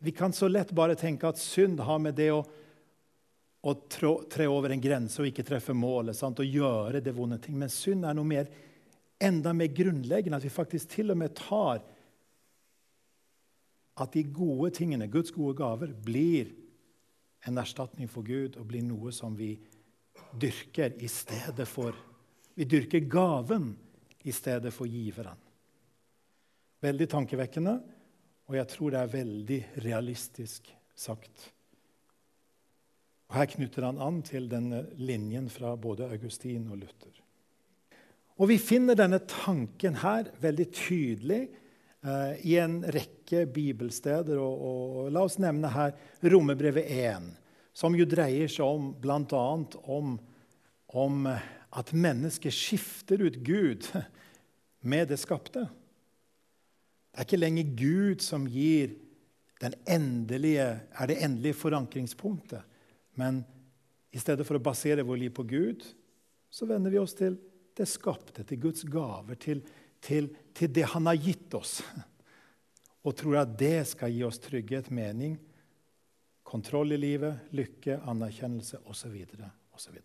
[0.00, 2.40] vi kan så lett bare tenke at synd har med det å,
[3.60, 6.40] å tre over en grense og ikke treffe målet sant?
[6.40, 7.58] og gjøre det vonde ting.
[7.60, 8.48] Men synd er noe mer,
[9.20, 10.40] enda mer grunnleggende.
[10.40, 11.84] At vi faktisk til og med tar
[14.00, 16.48] at de gode tingene, Guds gode gaver, blir
[17.44, 19.58] en erstatning for Gud og blir noe som vi
[20.40, 21.92] dyrker i stedet for
[22.60, 23.76] Vi dyrker gaven
[24.22, 25.38] i stedet for giveren.
[26.84, 27.72] Veldig tankevekkende.
[28.52, 31.46] Og jeg tror det er veldig realistisk sagt.
[33.30, 37.14] Og Her knytter han an til denne linjen fra både Augustin og Luther.
[38.36, 41.38] Og Vi finner denne tanken her veldig tydelig
[42.04, 44.36] eh, i en rekke bibelsteder.
[44.36, 47.32] Og, og, la oss nevne her Romerbrevet 1,
[47.72, 49.46] som jo dreier seg om bl.a.
[49.96, 50.12] Om,
[51.06, 51.32] om
[51.70, 53.86] at mennesket skifter ut Gud
[54.80, 55.68] med det skapte.
[57.10, 58.96] Det er ikke lenger Gud som gir
[59.60, 62.62] endelige, er det endelige forankringspunktet.
[63.18, 63.42] Men
[64.10, 65.84] i stedet for å basere vår liv på Gud,
[66.50, 67.36] så vender vi oss til
[67.76, 69.62] det skapte, til Guds gaver, til,
[70.02, 71.78] til, til det han har gitt oss,
[73.06, 75.38] og tror at det skal gi oss trygghet, mening,
[76.42, 79.14] kontroll i livet, lykke, anerkjennelse osv.
[79.76, 80.00] osv.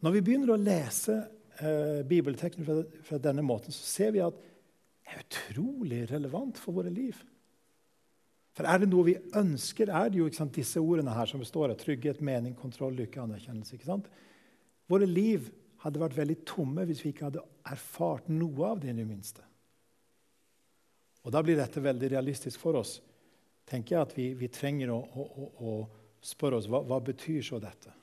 [0.00, 1.16] Når vi begynner å lese
[1.60, 6.78] eh, bibelteksten fra, fra, denne måten, så ser vi at det er utrolig relevant for
[6.78, 7.18] våre liv.
[8.56, 11.72] For er det noe vi ønsker, er det jo sant, disse ordene her som består
[11.72, 14.00] av trygghet, mening, kontroll, lykke, anerkjennelse.
[14.90, 15.50] Våre liv
[15.84, 18.90] hadde vært veldig tomme hvis vi ikke hadde erfart noe av det.
[18.90, 19.44] i det minste.
[21.24, 23.00] Og Da blir dette veldig realistisk for oss.
[23.66, 25.72] tenker jeg at Vi, vi trenger å, å, å, å
[26.20, 27.99] spørre oss hva, hva betyr så dette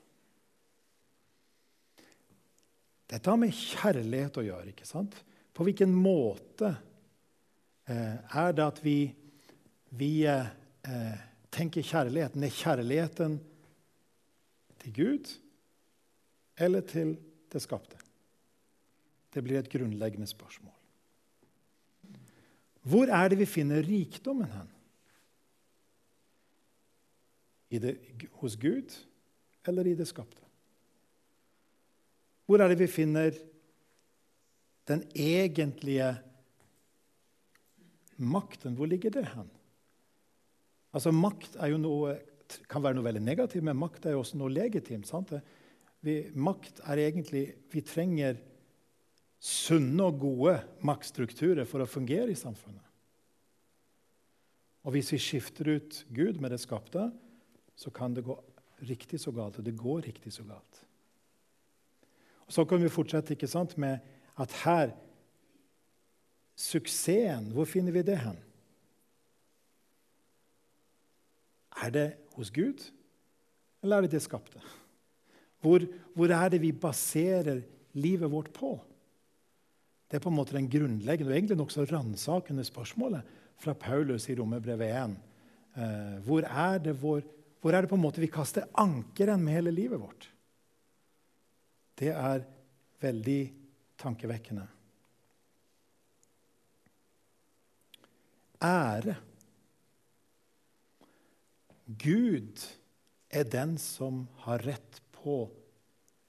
[3.08, 4.72] Dette har med kjærlighet å gjøre.
[4.72, 5.16] ikke sant?
[5.56, 6.74] På hvilken måte
[7.88, 9.00] eh, er det at vi,
[9.96, 10.52] vi eh,
[10.84, 12.44] eh tenker kjærligheten?
[12.44, 13.38] Er kjærligheten
[14.82, 15.30] til Gud
[16.60, 17.14] eller til
[17.48, 17.96] det skapte?
[19.32, 20.74] Det blir et grunnleggende spørsmål.
[22.88, 24.68] Hvor er det vi finner rikdommen hen?
[27.68, 27.96] Det,
[28.40, 28.94] hos Gud
[29.68, 30.47] eller i det skapte?
[32.48, 33.36] Hvor er det vi finner
[34.88, 36.14] den egentlige
[38.16, 38.76] makten?
[38.78, 39.50] Hvor ligger det hen?
[40.96, 42.16] Altså, Makt noe,
[42.72, 45.06] kan være noe veldig negativt, men makt er jo også noe legitimt.
[45.06, 45.34] sant?
[46.00, 48.40] Vi, makt er egentlig Vi trenger
[49.38, 52.82] sunne og gode maktstrukturer for å fungere i samfunnet.
[54.88, 57.10] Og hvis vi skifter ut Gud med det skapte,
[57.76, 58.34] så kan det gå
[58.88, 59.58] riktig så galt.
[59.60, 60.87] Og det går riktig så galt.
[62.48, 63.98] Så kan vi fortsette ikke sant, med
[64.40, 64.96] at her
[66.58, 68.38] Suksessen, hvor finner vi det hen?
[71.78, 72.82] Er det hos Gud,
[73.82, 74.58] eller er det det skapte?
[75.62, 75.84] Hvor,
[76.14, 77.62] hvor, er det vi baserer
[77.94, 78.72] livet vårt på?
[80.10, 83.22] Det er på en måte den grunnleggende og egentlig nokså ransakende spørsmålet
[83.62, 85.16] fra Paulus i Romerbrevet 1.
[85.78, 87.22] Eh, hvor, er hvor,
[87.60, 90.30] hvor er det på en måte vi kaster ankeren med hele livet vårt?
[91.98, 92.44] Det er
[93.02, 93.40] veldig
[93.98, 94.66] tankevekkende.
[98.62, 99.16] Ære.
[101.86, 102.62] Gud
[103.30, 105.40] er den som har rett på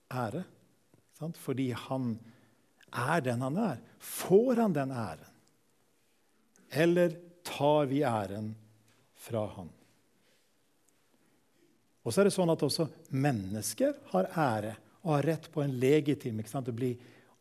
[0.10, 0.44] ære.
[1.20, 1.38] Sant?
[1.38, 2.14] Fordi han
[2.90, 3.82] er den han er.
[4.00, 5.26] Får han den æren?
[6.70, 8.54] Eller tar vi æren
[9.18, 9.70] fra han?
[12.06, 15.76] Og så er det sånn at også mennesker har ære og ha rett på en
[15.80, 16.70] legitim ikke sant?
[16.70, 16.94] Å, bli,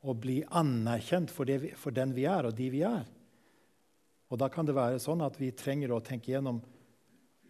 [0.07, 3.07] å bli anerkjent for, vi, for, den vi er, og de vi er.
[4.29, 6.61] Og Da kan det være sånn at vi trenger å tenke gjennom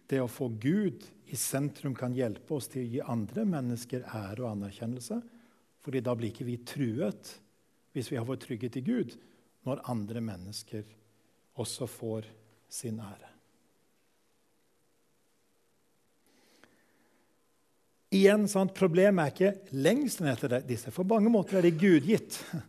[0.09, 4.41] det å få Gud i sentrum kan hjelpe oss til å gi andre mennesker ære
[4.41, 5.21] og anerkjennelse.
[5.79, 7.29] fordi da blir ikke vi truet
[7.93, 9.15] hvis vi har vår trygghet i Gud,
[9.65, 10.83] når andre mennesker
[11.55, 12.27] også får
[12.69, 13.28] sin ære.
[18.09, 20.89] Igjen, sant, Problemet er ikke lengselen etter disse.
[20.93, 22.41] For mange måter er det gudgitt.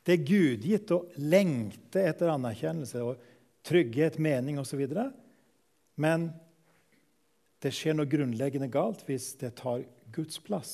[0.00, 3.18] Det er gudgitt å lengte etter anerkjennelse og
[3.68, 4.80] trygghet, mening osv.
[6.00, 6.30] Men
[7.60, 9.84] det skjer noe grunnleggende galt hvis det tar
[10.16, 10.72] Guds plass.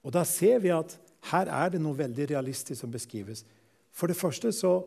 [0.00, 0.96] Og Da ser vi at
[1.28, 3.44] her er det noe veldig realistisk som beskrives.
[3.92, 4.78] For det første så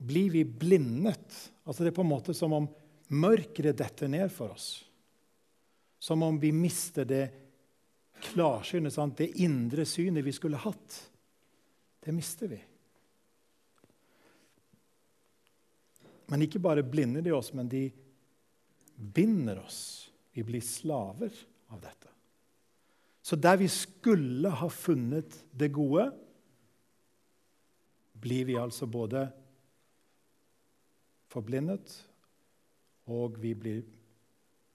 [0.00, 1.28] blir vi blindet.
[1.68, 2.72] Altså Det er på en måte som om
[3.10, 4.84] Mørket detter ned for oss.
[5.98, 7.24] Som om vi mister det
[8.20, 9.18] klarsynet, sant?
[9.18, 10.98] det indre synet vi skulle hatt.
[12.00, 12.60] Det mister vi.
[16.30, 17.88] Men ikke bare blinder de oss, men de
[18.94, 19.82] binder oss.
[20.30, 21.34] Vi blir slaver
[21.74, 22.12] av dette.
[23.22, 26.06] Så der vi skulle ha funnet det gode,
[28.20, 29.26] blir vi altså både
[31.30, 31.92] forblindet
[33.10, 33.82] og vi blir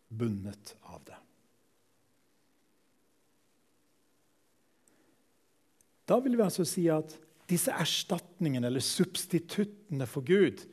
[0.10, 1.17] bundet av det.
[6.06, 7.15] Da vil vi altså si at
[7.50, 10.63] disse erstatningene, eller substituttene for Gud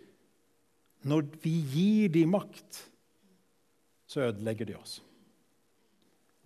[1.03, 2.77] Når vi gir dem makt,
[4.07, 5.01] så ødelegger de oss.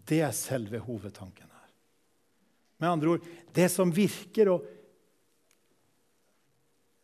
[0.08, 1.66] Det er selve hovedtanken her.
[2.80, 4.64] Med andre ord det som virker og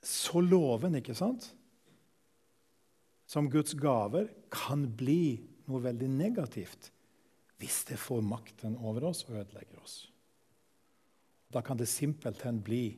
[0.01, 1.51] så lovende, ikke sant?
[3.33, 5.41] Som Guds gaver kan bli
[5.71, 6.91] noe veldig negativt
[7.63, 9.95] hvis det får makten over oss og ødelegger oss.
[11.53, 12.97] Da kan det simpelthen bli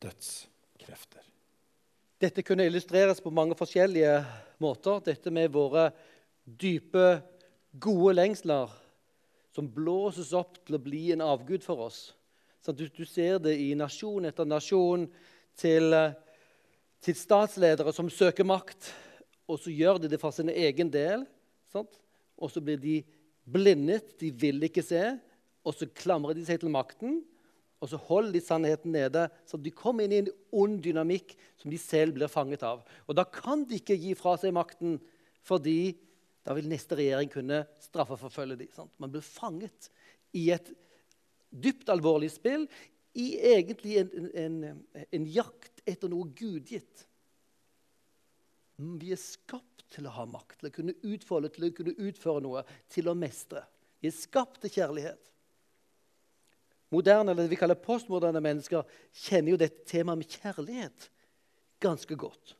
[0.00, 1.24] dødskrefter.
[2.22, 4.14] Dette kunne illustreres på mange forskjellige
[4.62, 5.02] måter.
[5.04, 5.90] Dette med våre
[6.44, 7.20] dype,
[7.78, 8.72] gode lengsler
[9.54, 12.00] som blåses opp til å bli en avgud for oss.
[12.64, 15.06] Sånn, du, du, ser det i nasjon etter nasjon,
[15.58, 15.94] til,
[17.04, 18.90] til, statsledere som søker makt,
[19.48, 21.24] og så gjør de det for sin egen del.
[21.72, 22.00] Sant?
[22.38, 23.00] Og så blir de
[23.48, 25.02] blindet, de vil ikke se,
[25.64, 27.20] og så klamrer de seg til makten.
[27.78, 30.32] Og så holder de sannheten nede, så de kommer inn i en
[30.64, 32.82] ond dynamikk som de selv blir fanget av.
[33.06, 34.96] Og da kan de ikke gi fra seg makten,
[35.46, 35.94] fordi
[36.46, 38.90] da vil neste regjering kunne straffeforfølge dem.
[38.98, 39.90] Man blir fanget
[40.34, 40.72] i et
[41.54, 42.66] dypt alvorlig spill,
[43.18, 44.58] i egentlig en, en,
[45.14, 47.06] en jakt etter noe gudgitt.
[48.78, 52.44] Vi er skapt til å ha makt, til å kunne utfolde, til å kunne utføre
[52.44, 53.64] noe, til å mestre.
[53.98, 55.32] Vi er skapt til kjærlighet.
[56.94, 58.86] Moderne, eller det vi kaller postmoderne mennesker
[59.26, 61.08] kjenner jo dette temaet med kjærlighet
[61.82, 62.54] ganske godt.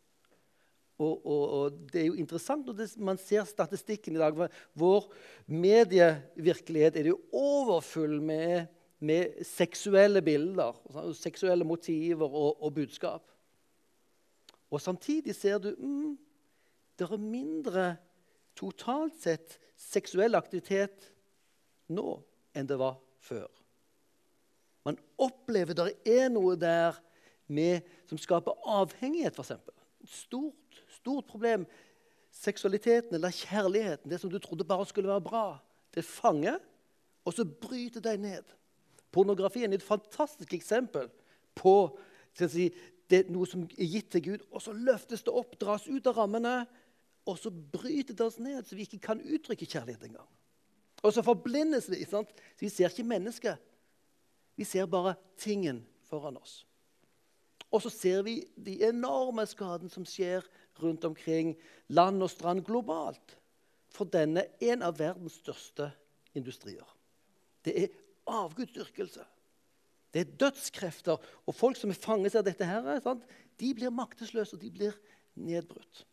[0.99, 4.41] Og, og, og, Det er jo interessant når man ser statistikken i dag.
[4.79, 5.07] Vår
[5.47, 8.67] medievirkelighet er det jo overfull med,
[8.99, 10.79] med seksuelle bilder,
[11.15, 13.31] seksuelle motiver og, og, budskap.
[14.71, 16.19] Og samtidig ser du mm,
[16.99, 17.85] det er mindre
[18.59, 21.13] totalt sett seksuell aktivitet
[21.95, 22.19] nå
[22.59, 23.47] enn det var før.
[24.87, 26.97] Man opplever det er noe der
[27.49, 29.55] med, som skaper avhengighet, f.eks.
[30.03, 31.65] Et stort, stort problem.
[32.35, 35.47] Seksualiteten eller kjærligheten, det som du trodde bare skulle være bra,
[35.95, 36.59] det fanger,
[37.25, 38.59] og så bryter deg ned.
[39.15, 41.09] Pornografien er et fantastisk eksempel
[41.59, 41.75] på
[42.39, 42.69] si,
[43.09, 46.07] det er noe som er gitt til Gud, og så løftes det opp, dras ut
[46.11, 46.61] av rammene,
[47.29, 50.29] og så bryter det oss ned, så vi ikke kan uttrykke kjærlighet engang.
[51.03, 52.03] Og så forblindes vi.
[52.09, 52.31] Sant?
[52.57, 53.59] Så Vi ser ikke mennesket.
[54.57, 56.65] Vi ser bare tingen foran oss.
[57.71, 60.47] Og så ser vi de enorme skadene som skjer
[60.83, 61.55] rundt omkring
[61.89, 63.37] land og strand globalt.
[63.93, 65.91] For denne er en av verdens største
[66.35, 66.87] industrier.
[67.65, 67.93] Det er
[68.29, 69.25] avgudsdyrkelse.
[70.15, 71.17] Det er dødskrefter.
[71.47, 73.25] Og folk som er fanget av dette, her, sant?
[73.59, 74.95] de blir maktesløse og de blir
[75.35, 76.05] nedbrutt.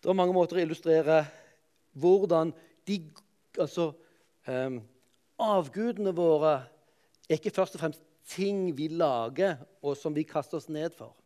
[0.00, 1.22] Det er mange måter å illustrere
[1.96, 2.52] hvordan
[2.88, 2.98] de
[3.60, 3.92] altså,
[4.48, 4.82] um,
[5.40, 6.52] Avgudene våre
[7.26, 11.16] er ikke først og fremst ting vi lager, og som vi kaster oss ned for.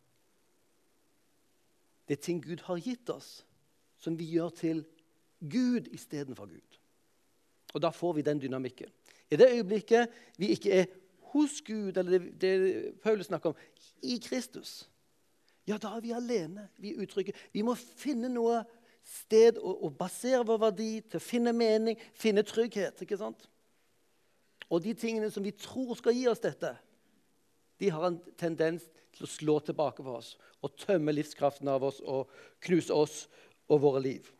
[2.08, 3.42] Det er ting Gud har gitt oss,
[4.00, 4.80] som vi gjør til
[5.44, 6.77] Gud istedenfor Gud.
[7.74, 8.90] Og da får vi den dynamikken.
[9.30, 10.86] I det øyeblikket vi ikke er
[11.32, 13.56] hos Gud, eller det, det Paulus snakker om,
[14.02, 14.88] i Kristus,
[15.68, 16.68] ja, da er vi alene.
[16.80, 17.36] Vi uttrykker.
[17.52, 18.62] Vi må finne noe
[19.04, 23.02] sted å, å basere vår verdi, til å finne mening, finne trygghet.
[23.04, 23.44] ikke sant?
[24.68, 26.72] Og de tingene som vi tror skal gi oss dette,
[27.78, 32.00] de har en tendens til å slå tilbake for oss og tømme livskraften av oss
[32.00, 32.32] og
[32.64, 33.20] knuse oss
[33.68, 34.32] og våre liv.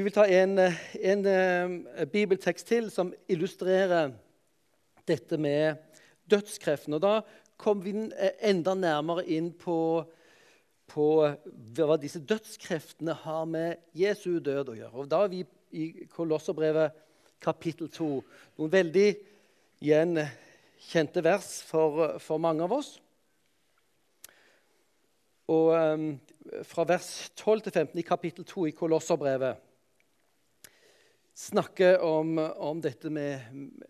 [0.00, 4.14] Vi vil ta en, en, eh, bibeltekst til som illustrerer
[5.04, 5.76] dette med
[6.24, 6.96] dødskreften.
[6.96, 7.20] Og Da
[7.60, 7.92] kom vi
[8.40, 10.00] enda nærmere inn på,
[10.88, 11.10] på
[11.76, 14.96] hva disse dødskreftene har med Jesu død å gjøre.
[14.96, 15.44] Og Da er vi
[15.76, 16.96] i Kolosserbrevet
[17.38, 18.10] kapittel 2.
[18.56, 19.08] Noen veldig
[19.84, 20.16] igjen
[20.80, 22.94] kjente vers for, for mange av oss.
[25.52, 26.12] Og um,
[26.64, 29.68] Fra vers 12 til 15 i kapittel 2 i Kolosserbrevet
[31.40, 33.40] snakker om, om dette med,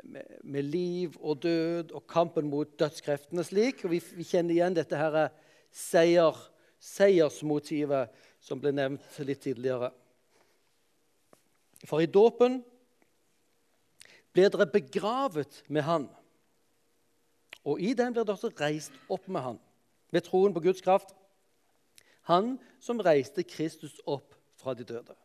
[0.02, 3.84] med, med, liv og død og kampen mot dødskreftene slik.
[3.84, 5.16] Og vi, vi kjenner igjen dette her
[5.74, 6.36] seier,
[6.80, 9.90] seiersmotivet som ble nevnt litt tidligere.
[11.88, 12.60] For i dåpen
[14.36, 16.06] ble dere begravet med Han.
[17.66, 19.58] Og i den ble dere også reist opp med Han,
[20.14, 21.16] ved troen på Guds kraft.
[22.30, 25.16] Han som reiste Kristus opp fra de døde.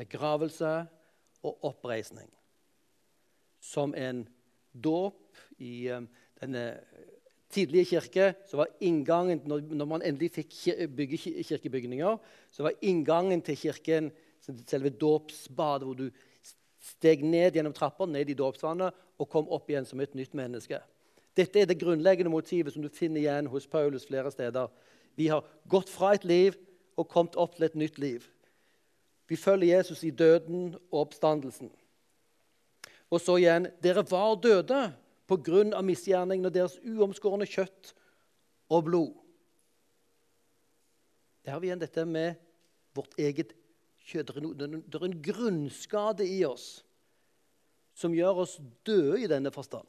[0.00, 0.72] Begravelse
[1.44, 2.28] og oppreisning.
[3.60, 4.24] Som en
[4.72, 6.06] dåp i eh,
[6.40, 6.64] denne
[7.50, 10.54] tidlige kirke så var inngangen, Når man endelig fikk
[10.96, 12.16] bygge kirkebygninger,
[12.50, 14.10] så var inngangen til kirken
[14.66, 16.10] selve dåpsbadet, hvor du
[16.80, 20.80] steg ned gjennom trapper, ned i dåpsvannet og kom opp igjen som et nytt menneske.
[21.36, 24.70] Dette er det grunnleggende motivet som du finner igjen hos Paulus flere steder.
[25.16, 26.56] Vi har gått fra et liv
[26.96, 28.24] og kommet opp til et nytt liv.
[29.30, 31.70] Vi følger Jesus i døden og oppstandelsen.
[33.10, 34.80] Og så igjen Dere var døde
[35.30, 35.82] pga.
[35.82, 37.94] misgjerningene deres uomskårne kjøtt
[38.70, 39.14] og blod.
[41.44, 42.34] Der har vi igjen dette med
[42.94, 43.54] vårt eget
[44.02, 44.34] kjøtt.
[44.34, 46.82] Det er en grunnskade i oss
[47.94, 49.86] som gjør oss døde i denne forstand.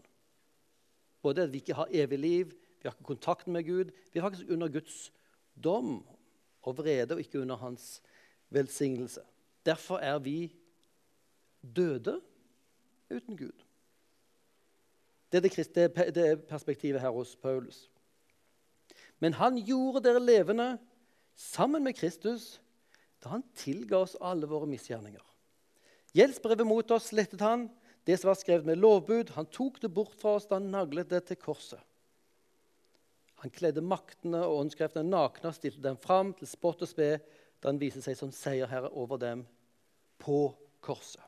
[1.22, 4.26] Både at vi ikke har evig liv, vi har ikke kontakt med Gud, vi er
[4.26, 5.12] faktisk under Guds
[5.56, 6.04] dom.
[6.62, 8.02] og vrede, og ikke under hans
[8.52, 9.24] velsignelse.
[9.66, 10.52] Derfor er vi
[11.62, 12.20] døde
[13.12, 13.66] uten Gud.
[15.32, 17.90] Det er det, er perspektivet her hos Paulus.
[19.20, 20.78] Men han gjorde dere levende
[21.36, 22.60] sammen med Kristus
[23.24, 25.24] da han tilga oss alle våre misgjerninger.
[26.18, 27.68] Gjeldsbrevet mot oss slettet han,
[28.04, 29.30] det som var skrevet med lovbud.
[29.38, 31.80] Han tok det bort fra oss da han naglet det til korset.
[33.42, 37.14] Han kledde maktene og åndskreftene nakne og stilte dem fram til spott og spe
[37.62, 39.44] da han viser seg som seierherre over dem
[40.22, 40.50] på
[40.82, 41.22] korset.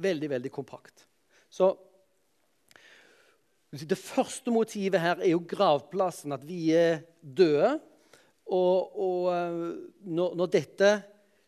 [0.00, 1.06] Veldig, veldig kompakt.
[1.50, 1.72] Så
[3.70, 7.76] det første motivet her er jo gravplassen, at vi er døde.
[8.50, 9.58] Og, og eh,
[10.10, 10.88] når, når, dette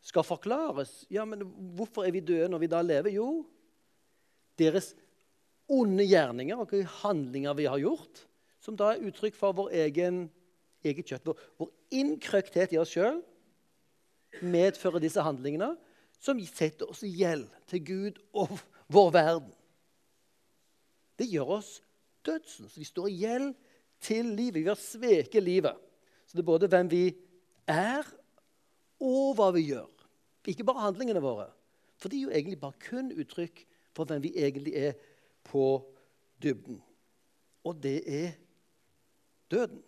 [0.07, 1.41] skal forklares ja, men
[1.75, 3.17] Hvorfor er vi døde når vi da lever?
[3.17, 3.41] Jo,
[4.59, 4.93] deres
[5.73, 8.23] onde gjerninger og handlinger vi har gjort,
[8.63, 10.27] som da er uttrykk for vår egen,
[10.85, 11.27] eget kjøtt.
[11.27, 13.21] Vår, vår innkrøkthet i oss sjøl
[14.43, 15.75] medfører disse handlingene
[16.23, 18.55] som setter oss i gjeld til Gud og
[18.93, 19.51] vår verden.
[21.19, 21.73] Det gjør oss
[22.27, 22.69] dødsen.
[22.71, 23.51] Så vi står i gjeld
[24.03, 24.63] til livet.
[24.63, 25.77] Vi har sveket livet.
[26.27, 27.05] Så det er både hvem vi
[27.69, 28.07] er,
[29.03, 29.91] og hva vi gjør.
[30.49, 31.49] Ikke bare handlingene våre.
[31.99, 33.65] For de er jo egentlig bare kun uttrykk
[33.95, 34.95] for hvem vi egentlig er
[35.47, 35.67] på
[36.43, 36.81] dybden.
[37.67, 38.33] Og det er
[39.51, 39.83] døden.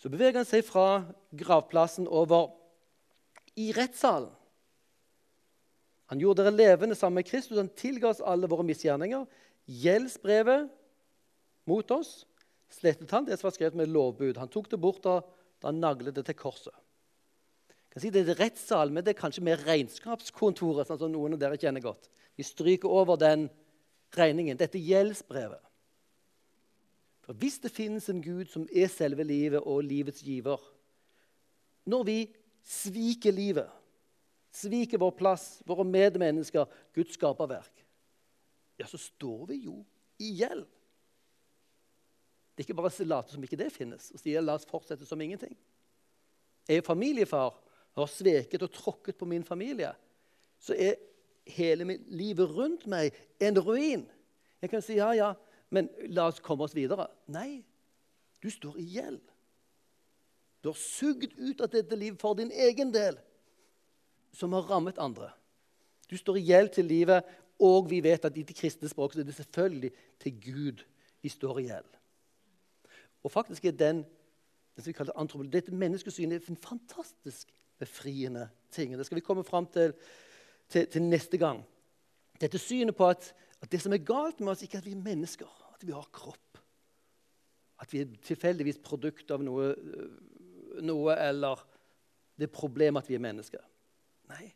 [0.00, 1.04] Så beveger han seg fra
[1.36, 2.54] gravplassen over
[3.60, 4.30] i rettssalen.
[6.10, 7.58] Han gjorde dere levende sammen med Kristus.
[7.60, 9.28] Han tilga oss alle våre misgjerninger.
[9.70, 10.70] Gjeldsbrevet
[11.70, 12.24] mot oss,
[12.72, 14.40] slettet han det som var skrevet med lovbud.
[14.40, 15.20] Han tok det bort da,
[15.62, 16.74] han naglet det til korset.
[17.70, 20.88] Jeg kan si Det er rettssal, men det er kanskje mer regnskapskontoret.
[20.88, 22.08] sånn som noen av dere kjenner godt.
[22.34, 23.48] Vi stryker over den
[24.16, 24.56] regningen.
[24.56, 25.62] Dette gjeldsbrevet.
[27.30, 30.58] For Hvis det finnes en Gud som er selve livet og livets giver
[31.86, 32.16] Når vi
[32.66, 33.68] sviker livet,
[34.50, 37.84] sviker vår plass, våre medmennesker, Guds skaperverk,
[38.78, 39.76] ja, så står vi jo
[40.18, 40.64] i gjeld.
[42.50, 45.06] Det er ikke bare å late som ikke det finnes og si la oss fortsette
[45.06, 45.54] som ingenting.
[46.66, 49.92] Jeg er familiefar og har sveket og tråkket på min familie.
[50.58, 50.98] Så er
[51.46, 54.02] hele livet rundt meg en ruin.
[54.58, 55.30] Jeg kan si ja, ja,
[55.70, 57.08] men la oss komme oss videre.
[57.30, 57.62] Nei,
[58.42, 59.22] du står i gjeld.
[60.60, 63.16] Du har sugd ut av dette livet for din egen del,
[64.36, 65.30] som har rammet andre.
[66.10, 67.26] Du står i gjeld til livet,
[67.60, 70.84] og vi vet at i det kristne språk er det selvfølgelig til Gud
[71.22, 71.98] vi står i gjeld.
[73.24, 74.04] Og faktisk er den
[74.80, 78.96] den som vi kaller antropologi, dette menneskesynet en fantastisk befriende ting.
[78.98, 79.92] Det skal vi komme fram til,
[80.68, 81.64] til, til neste gang.
[82.40, 84.94] Dette synet på at, at, det som er galt med oss, ikke er at vi
[84.96, 86.60] er mennesker, at vi har kropp.
[87.80, 89.72] At vi er tilfeldigvis produkt av noe,
[90.84, 91.62] noe eller
[92.36, 93.62] det er problemet at vi er mennesker.
[94.30, 94.50] Nei,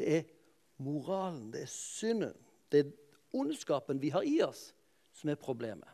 [0.00, 0.24] det er
[0.82, 2.34] moralen, det er synden,
[2.72, 2.94] det er
[3.36, 4.70] ondskapen vi har i oss,
[5.16, 5.88] som er problemet.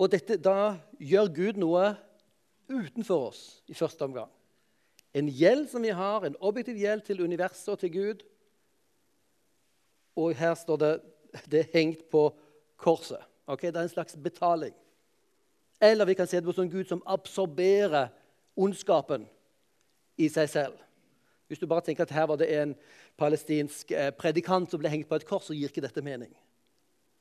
[0.00, 1.92] Og dette, da gjør Gud noe
[2.68, 4.32] utenfor oss i første omgang.
[5.14, 8.24] En gjeld som vi har, en objektiv gjeld til universet og til Gud.
[10.18, 10.94] Og her står det
[11.50, 12.28] det er hengt på
[12.76, 13.22] korset.
[13.46, 13.70] Okay?
[13.70, 14.74] Det er en slags betaling.
[15.80, 18.12] Eller vi kan se det på sånn Gud som absorberer
[18.56, 19.26] ondskapen
[20.16, 20.80] i seg selv.
[21.50, 22.74] Hvis du bare tenker at her var det en
[23.20, 26.32] palestinsk eh, predikant som ble hengt på et kors, så gir ikke dette mening.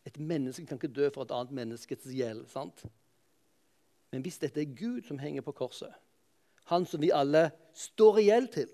[0.08, 2.46] Et menneske kan ikke dø for et annet menneskets gjeld.
[2.52, 2.86] sant?
[4.12, 5.92] Men hvis dette er Gud som henger på korset,
[6.72, 8.70] han som vi alle står i gjeld til,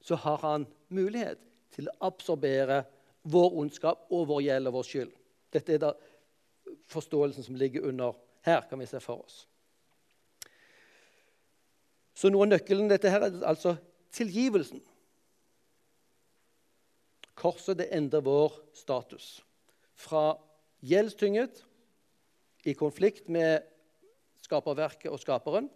[0.00, 1.40] så har han mulighet
[1.74, 2.82] til å absorbere
[3.26, 5.12] vår ondskap og vår gjeld og vår skyld.
[5.54, 5.92] Dette er da
[6.90, 8.16] forståelsen som ligger under
[8.46, 9.44] her, kan vi se for oss.
[12.16, 13.74] Så noe av nøkkelen dette her er altså
[14.16, 14.80] tilgivelsen.
[17.36, 19.40] Korset det endrer vår status
[19.96, 20.30] fra
[20.86, 21.60] gjeldstynget
[22.66, 23.66] i konflikt med
[24.46, 25.68] skaperverket og skaperen.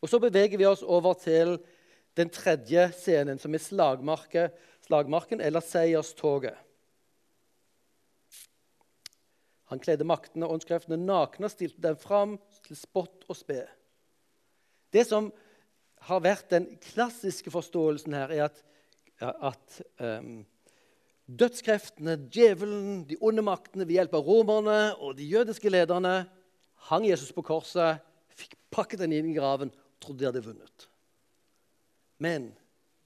[0.00, 1.58] Og Så beveger vi oss over til
[2.14, 3.62] den tredje scenen, som er
[4.84, 6.56] slagmarken eller seierstoget.
[9.72, 13.64] Han kledde maktene og åndskreftene nakne og stilte dem fram til spott og spe.
[14.92, 15.32] Det som
[16.04, 18.60] har vært den klassiske forståelsen her, er at,
[19.24, 20.44] at um,
[21.24, 26.26] Dødskreftene, djevelen, de onde maktene ved hjelp av romerne og de jødiske lederne
[26.90, 30.86] hang Jesus på korset, fikk pakket den inn i graven og trodde de hadde vunnet.
[32.20, 32.50] Men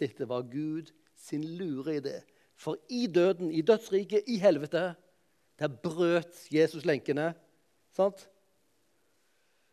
[0.03, 0.91] dette var Gud
[1.29, 2.17] sin lure idé.
[2.59, 4.95] For i døden, i dødsriket, i helvete,
[5.59, 7.33] der brøt Jesus lenkene.
[7.95, 8.27] Sant?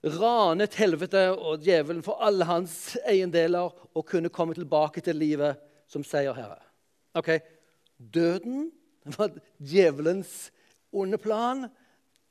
[0.05, 5.57] Ranet helvete og djevelen for alle hans eiendeler og kunne komme tilbake til livet
[5.89, 6.59] som seierherre.
[7.15, 7.31] Ok,
[7.97, 8.71] Døden
[9.17, 10.51] var djevelens
[10.91, 11.67] onde plan,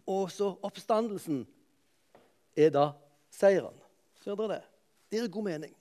[0.06, 1.44] og så oppstandelsen
[2.56, 2.90] er da
[3.32, 3.76] seieren.
[4.20, 4.62] Ser dere det?
[5.10, 5.74] Det gir god mening.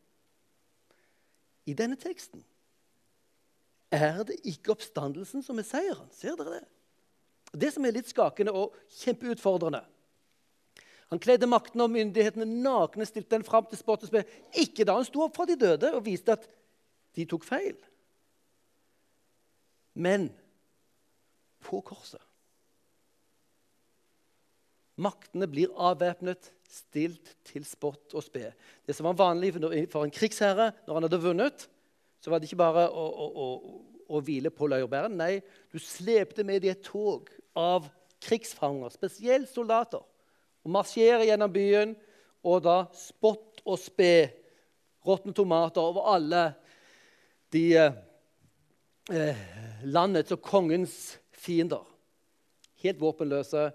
[1.68, 2.44] I denne teksten
[3.94, 6.10] er det ikke oppstandelsen som er seieren.
[6.16, 6.64] Ser dere det?
[7.54, 9.84] Det som er litt skakende og kjempeutfordrende.
[11.14, 14.24] Han kledde makten og myndighetene nakne, stilte den fram til spott og spe.
[14.58, 16.48] Ikke da han sto opp fra de døde og viste at
[17.14, 17.76] de tok feil.
[19.94, 20.32] Men
[21.62, 22.22] på korset.
[24.98, 28.50] Maktene blir avvæpnet, stilt til spott og spe.
[28.86, 29.54] Det som var vanlig
[29.94, 31.68] for en krigsherre når han hadde vunnet,
[32.24, 35.18] så var det ikke bare å, å, å, å hvile på laurbæren.
[35.20, 35.42] Nei,
[35.74, 37.28] du slepte med deg et tog
[37.60, 37.90] av
[38.24, 40.04] krigsfanger, spesielt soldater,
[40.64, 41.92] og marsjerer gjennom byen,
[42.48, 44.16] og da spott og spe,
[45.04, 46.44] råtne tomater over alle
[47.52, 49.44] de eh,
[49.84, 50.96] landets og kongens
[51.36, 51.84] fiender.
[52.84, 53.66] Helt våpenløse,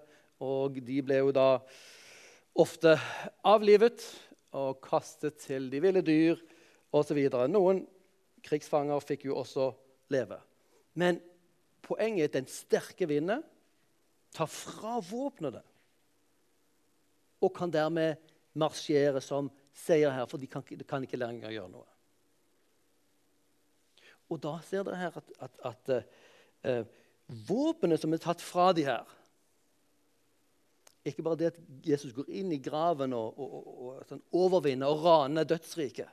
[0.41, 1.51] og de ble jo da
[2.59, 2.95] ofte
[3.45, 4.01] avlivet
[4.57, 6.39] og kastet til de ville dyr
[6.95, 7.19] osv.
[7.51, 7.83] Noen
[8.49, 9.69] krigsfanger fikk jo også
[10.13, 10.39] leve.
[10.97, 11.21] Men
[11.85, 13.43] poenget er at den sterke vinden
[14.35, 15.61] tar fra våpnene
[17.39, 18.19] og kan dermed
[18.59, 21.87] marsjere som seierherre, for de kan, de kan, ikke lenger gjøre noe.
[24.29, 25.93] Og da ser dere her at, at, at
[26.67, 26.83] uh,
[27.47, 29.07] våpenet som er tatt fra de her
[31.07, 34.91] Ikke bare det at Jesus går inn i graven og, og, og, og sånn overvinner
[34.91, 36.11] og raner dødsriket.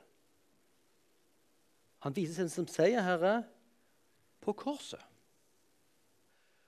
[2.05, 3.39] Han viser seg som seierherre
[4.43, 5.01] på korset.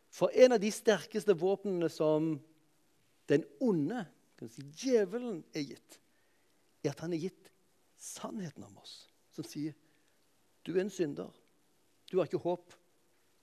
[0.10, 2.34] For en av de sterkeste våpnene som
[3.30, 4.08] den onde,
[4.50, 6.00] si djevelen, er gitt,
[6.82, 7.52] er at han er gitt
[8.00, 9.04] sannheten om oss,
[9.36, 9.76] som sier
[10.66, 11.30] du er en synder.
[12.12, 12.74] Du har ikke håp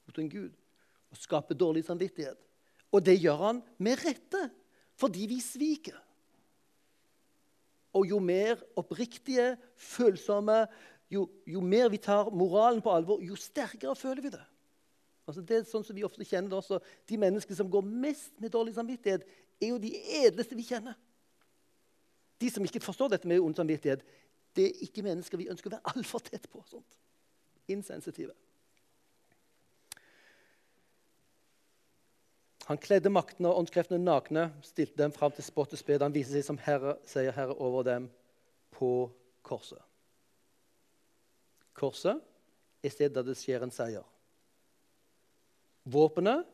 [0.06, 0.52] mot en Gud.
[1.10, 2.38] Og skaper dårlig samvittighet.
[2.94, 4.42] Og det gjør han med rette,
[4.94, 5.96] fordi vi sviker.
[7.96, 10.66] Og jo mer oppriktige, følsomme,
[11.10, 14.42] jo, jo, mer vi tar moralen på alvor, jo sterkere føler vi det.
[15.26, 16.78] Altså det er sånn som vi ofte kjenner det også.
[17.06, 19.26] De menneskene som går mest med dårlig samvittighet,
[19.62, 19.92] er jo de
[20.22, 20.96] edleste vi kjenner.
[22.40, 24.02] De som ikke forstår dette med ond samvittighet,
[24.56, 26.62] det er ikke mennesker vi ønsker å være altfor tett på.
[26.68, 26.98] Sånt.
[27.72, 28.34] Insensitive.
[32.66, 36.02] Han kledde maktene og åndskreftene nakne, stilte dem fram til spott og sped.
[36.02, 38.08] Han viser seg som herre, sier herre over dem
[38.74, 39.06] på
[39.46, 39.78] korset.
[41.76, 42.20] Korset
[42.82, 44.04] er stedet det skjer en seier.
[45.86, 46.46] Våpenet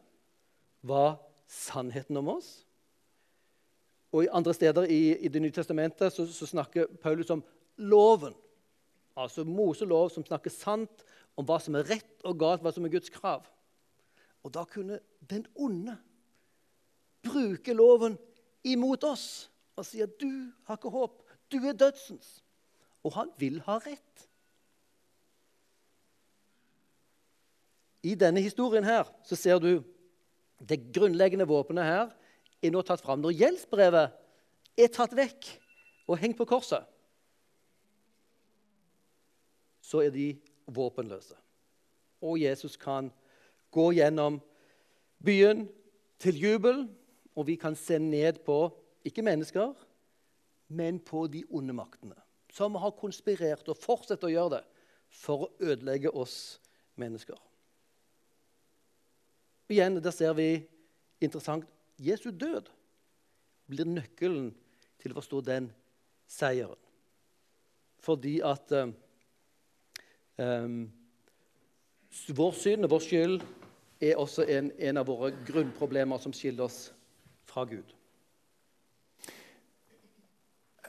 [0.82, 1.16] var
[1.48, 2.50] sannheten om oss.
[4.12, 7.44] Og i andre steder i, i Det nye testamentet så, så, snakker Paulus om
[7.76, 8.34] loven.
[9.16, 11.04] Altså Moselov som snakker sant
[11.36, 13.46] om hva som er rett og galt, hva som er Guds krav.
[14.44, 15.00] Og da kunne
[15.30, 15.96] den onde
[17.22, 18.18] bruke loven
[18.66, 19.48] imot oss
[19.78, 22.42] og si at du har ikke håp, du er dødsens.
[23.02, 24.26] Og han vil ha rett.
[28.02, 29.82] I denne historien her så ser du
[30.62, 32.10] det grunnleggende våpenet her
[32.62, 33.22] er nå tatt fram.
[33.22, 34.14] Når gjeldsbrevet
[34.78, 35.48] er tatt vekk
[36.10, 36.86] og hengt på korset,
[39.82, 40.32] så er de
[40.72, 41.36] våpenløse.
[42.22, 43.10] Og Jesus kan
[43.74, 44.38] gå gjennom
[45.22, 45.66] byen
[46.22, 46.84] til jubel,
[47.34, 48.66] og vi kan se ned på
[49.06, 49.72] ikke mennesker,
[50.72, 52.16] men på de onde maktene,
[52.52, 54.62] som har konspirert og fortsetter å gjøre det
[55.12, 56.60] for å ødelegge oss
[57.00, 57.36] mennesker.
[59.72, 60.50] Igjen, der ser vi
[61.24, 61.64] interessant
[62.02, 62.68] Jesu død
[63.70, 64.50] blir nøkkelen
[65.00, 65.70] til å forstå den
[66.28, 66.78] seieren.
[68.02, 68.74] Fordi at
[70.36, 70.76] um,
[72.36, 73.38] vår synd og vår skyld
[74.02, 76.80] er også en, en, av våre grunnproblemer som skiller oss
[77.48, 77.94] fra Gud.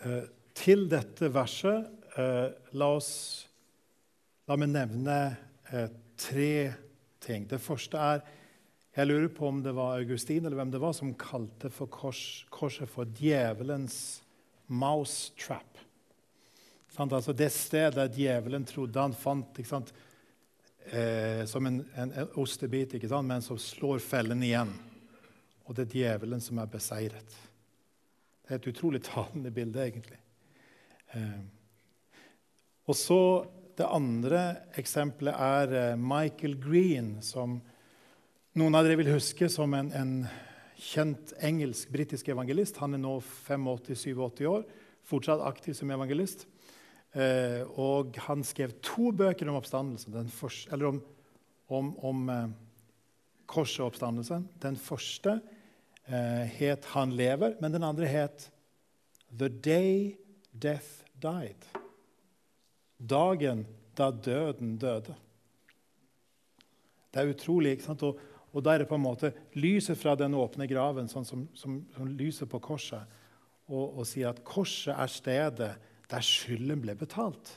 [0.03, 0.25] Uh,
[0.57, 3.09] til dette verset la, oss,
[4.45, 5.15] la meg nevne
[6.19, 6.73] tre
[7.23, 7.47] ting.
[7.49, 8.21] Det første er
[8.93, 12.45] jeg lurer på om det var Augustin eller hvem det var som kalte for kors,
[12.53, 14.21] korset for djevelens
[14.69, 15.79] mouse trap.
[16.97, 19.93] Altså det stedet der djevelen trodde han fant
[20.91, 24.75] eh, som en, en, en ostebit, men som slår fellen igjen.
[25.65, 27.37] Og det er djevelen som er beseiret.
[28.43, 30.19] Det er et utrolig talende bilde, egentlig.
[31.17, 31.41] Eh,
[32.85, 37.55] og så Det andre eksempelet er eh, Michael Green, som
[38.53, 40.11] noen av dere vil huske som en, en
[40.77, 42.77] kjent engelsk-britisk evangelist.
[42.83, 43.15] Han er nå
[43.47, 44.65] 85-87 år,
[45.09, 46.45] fortsatt aktiv som evangelist.
[47.13, 50.99] Eh, og han skrev to bøker om oppstandelsen, første, eller om,
[51.69, 52.51] om, om eh,
[53.49, 54.47] korset og oppstandelsen.
[54.61, 55.39] Den første
[56.05, 58.51] eh, het 'Han lever', men den andre het
[59.37, 60.17] 'The Day
[60.53, 61.69] Death Died'.
[62.97, 63.65] Dagen
[63.97, 65.15] da døden døde.
[67.13, 67.71] Det er utrolig.
[67.71, 68.03] ikke sant?
[68.03, 68.19] Og,
[68.53, 71.79] og da er det på en måte lyset fra den åpne graven, sånn som, som,
[71.95, 73.01] som lyset på korset,
[73.65, 75.71] og, og sier at korset er stedet
[76.11, 77.55] der skylden ble betalt.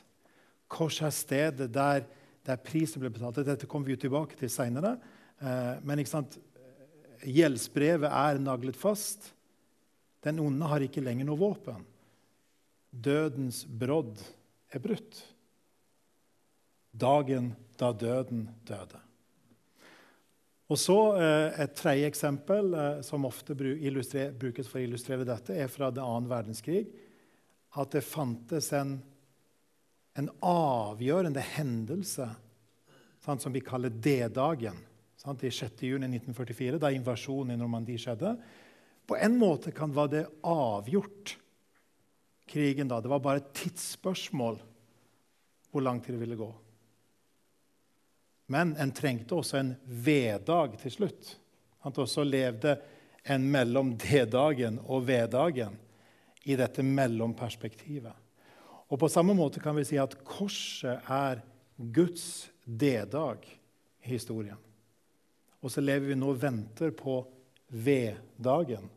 [0.71, 2.07] Korset er stedet der,
[2.47, 3.43] der prisen ble betalt.
[3.45, 4.95] Dette kommer vi tilbake til seinere.
[5.37, 6.01] Eh, men
[7.21, 9.31] gjeldsbrevet er naglet fast.
[10.25, 11.85] Den onde har ikke lenger noe våpen.
[12.89, 14.17] Dødens brodd
[14.73, 15.21] er brutt.
[16.97, 19.06] Dagen da døden døde.
[20.67, 25.71] Og så eh, Et tredje eksempel eh, som ofte brukes for å illustrere dette, er
[25.71, 26.83] fra det annen verdenskrig.
[27.77, 28.97] At det fantes en,
[30.17, 32.27] en avgjørende hendelse
[33.23, 34.77] sant, som vi kaller D-dagen.
[35.17, 38.35] I 6.6.1944, da invasjonen i Normandie skjedde.
[39.07, 41.37] På en måte kan var det avgjort,
[42.47, 43.01] krigen da.
[43.03, 44.59] Det var bare et tidsspørsmål
[45.71, 46.47] hvor lang tid det ville gå.
[48.47, 51.33] Men en trengte også en V-dag til slutt.
[51.83, 52.77] Han også levde
[53.27, 55.75] en mellom D-dagen og V-dagen
[56.47, 58.15] i dette mellomperspektivet.
[58.87, 61.43] Og På samme måte kan vi si at korset er
[61.75, 64.59] Guds D-dag i historien.
[65.59, 67.19] Og så lever vi nå og venter på
[67.67, 68.87] V-dagen,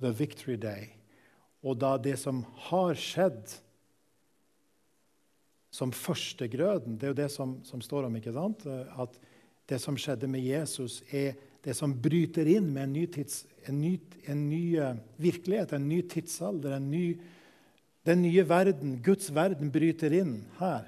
[0.00, 0.90] the victory day.
[1.64, 3.56] Og da det som har skjedd,
[5.70, 6.96] som førstegrøden.
[6.96, 8.16] Det er jo det som, som, står om.
[8.16, 8.64] ikke sant?
[8.66, 9.18] At
[9.68, 13.80] det som skjedde med Jesus, er det som bryter inn med en ny, tids, en
[13.80, 13.96] ny,
[14.30, 16.76] en ny uh, virkelighet, en ny tidsalder.
[16.78, 17.04] En ny,
[18.06, 20.86] den nye verden, Guds verden, bryter inn her.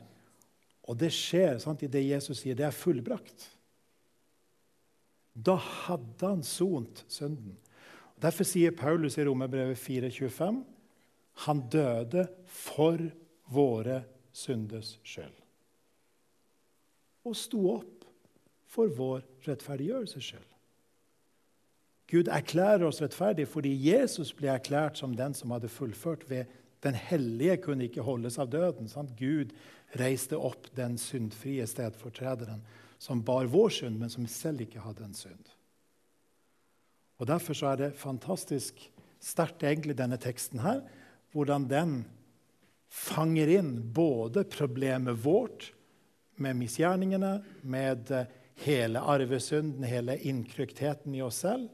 [0.88, 2.56] Og det skjer sant, i det Jesus sier.
[2.56, 3.50] Det er fullbrakt.
[5.38, 7.56] Da hadde han sont synden.
[8.18, 10.62] Derfor sier Paulus i Romerbrevet 4,25.:
[11.46, 12.98] Han døde for
[13.52, 14.00] våre
[14.32, 15.34] syndes skyld.
[17.24, 18.06] Og sto opp
[18.68, 20.48] for vår rettferdiggjørelses skyld.
[22.08, 26.44] Gud erklærer oss rettferdige fordi Jesus ble erklært som den som hadde fullført ved
[26.82, 28.86] Den hellige kunne ikke holdes av døden.
[28.88, 29.16] Sant?
[29.18, 29.50] Gud
[29.98, 32.60] reiste opp den syndfrie stedfortrederen
[33.02, 35.50] som bar vår synd, men som selv ikke hadde en synd.
[37.18, 38.78] Og Derfor så er det fantastisk
[39.18, 40.84] sterkt, egentlig, denne teksten her,
[41.32, 42.04] hvordan den
[42.89, 45.72] fanger inn både problemet vårt
[46.39, 48.26] med misgjerningene, med eh,
[48.64, 51.68] hele arvesynden, hele innkryktheten i oss selv,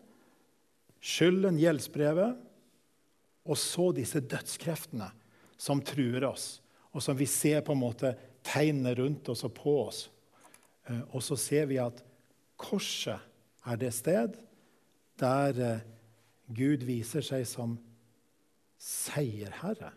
[1.05, 2.41] skylden, gjeldsbrevet,
[3.45, 5.11] og så disse dødskreftene
[5.61, 6.63] som truer oss,
[6.97, 10.07] og som vi ser på en måte tegnene rundt oss og på oss.
[10.89, 12.01] Eh, og så ser vi at
[12.61, 13.21] korset
[13.65, 14.39] er det sted
[15.21, 15.85] der eh,
[16.55, 17.79] Gud viser seg som
[18.81, 19.95] seierherre.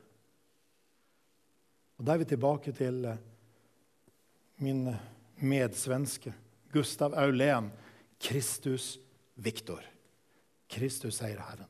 [1.98, 3.22] Og Da er vi tilbake til eh,
[4.62, 4.86] min
[5.42, 6.34] medsvenske
[6.74, 7.72] Gustav Aulén.
[8.18, 8.98] Kristus
[9.36, 9.84] Viktor.
[10.70, 11.70] Kristus seier Herren.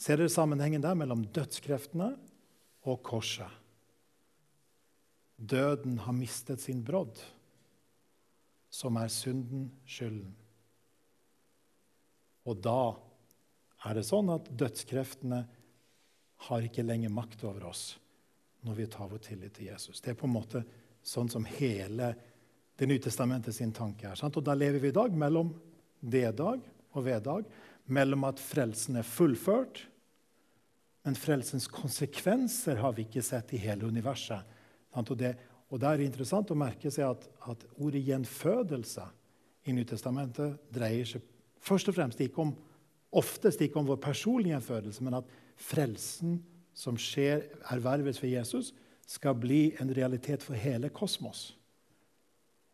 [0.00, 2.14] Ser dere sammenhengen der mellom dødskreftene
[2.88, 3.50] og korset?
[5.36, 7.20] Døden har mistet sin brodd,
[8.70, 10.32] som er synden, skylden.
[12.48, 12.96] Og da
[13.84, 15.44] er det sånn at dødskreftene
[16.48, 17.92] har ikke lenger makt over oss
[18.66, 20.00] når vi tar vår tillit til Jesus.
[20.00, 20.64] Det er på en måte
[21.06, 22.14] sånn som hele
[22.78, 24.14] Det nye testamentet sin tanke er.
[24.14, 24.36] Sant?
[24.38, 25.48] Og Da lever vi i dag mellom
[25.98, 26.60] D-dag
[26.94, 27.48] og V-dag,
[27.90, 29.80] mellom at frelsen er fullført,
[31.02, 34.46] men frelsens konsekvenser har vi ikke sett i hele universet.
[34.94, 35.10] Sant?
[35.10, 35.32] Og det,
[35.74, 39.08] og det er interessant å merke seg at, at ordet gjenfødelse
[39.66, 41.26] i Nytestamentet dreier seg
[41.64, 42.54] først og fremst ikke om,
[43.10, 46.38] oftest ikke om vår personlige gjenfødelse, men at frelsen
[46.78, 48.72] som skjer, erverves ved Jesus,
[49.08, 51.50] skal bli en realitet for hele kosmos.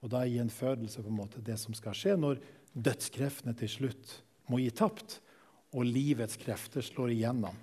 [0.05, 2.43] Og da er gjenfødelse på en måte det som skal skje når
[2.75, 4.19] dødskreftene til slutt
[4.51, 5.21] må gi tapt,
[5.75, 7.57] og livets krefter slår igjennom.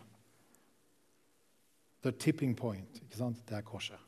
[2.01, 2.97] The tipping point.
[3.03, 3.43] ikke sant?
[3.47, 3.99] Det er korset.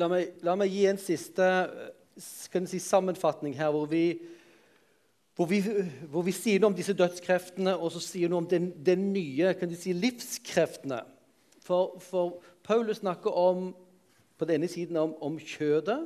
[0.00, 1.46] La meg, la meg gi en siste
[2.18, 4.16] si, sammenfatning her, hvor vi
[5.34, 5.60] hvor vi,
[6.10, 9.54] hvor vi, sier noe om disse dødskreftene, og så sier noe om den, den nye
[9.58, 11.00] kan de si, livskreftene.
[11.64, 13.72] For, for, Paulus snakker om,
[14.38, 16.04] på den ene siden om, om kjødet,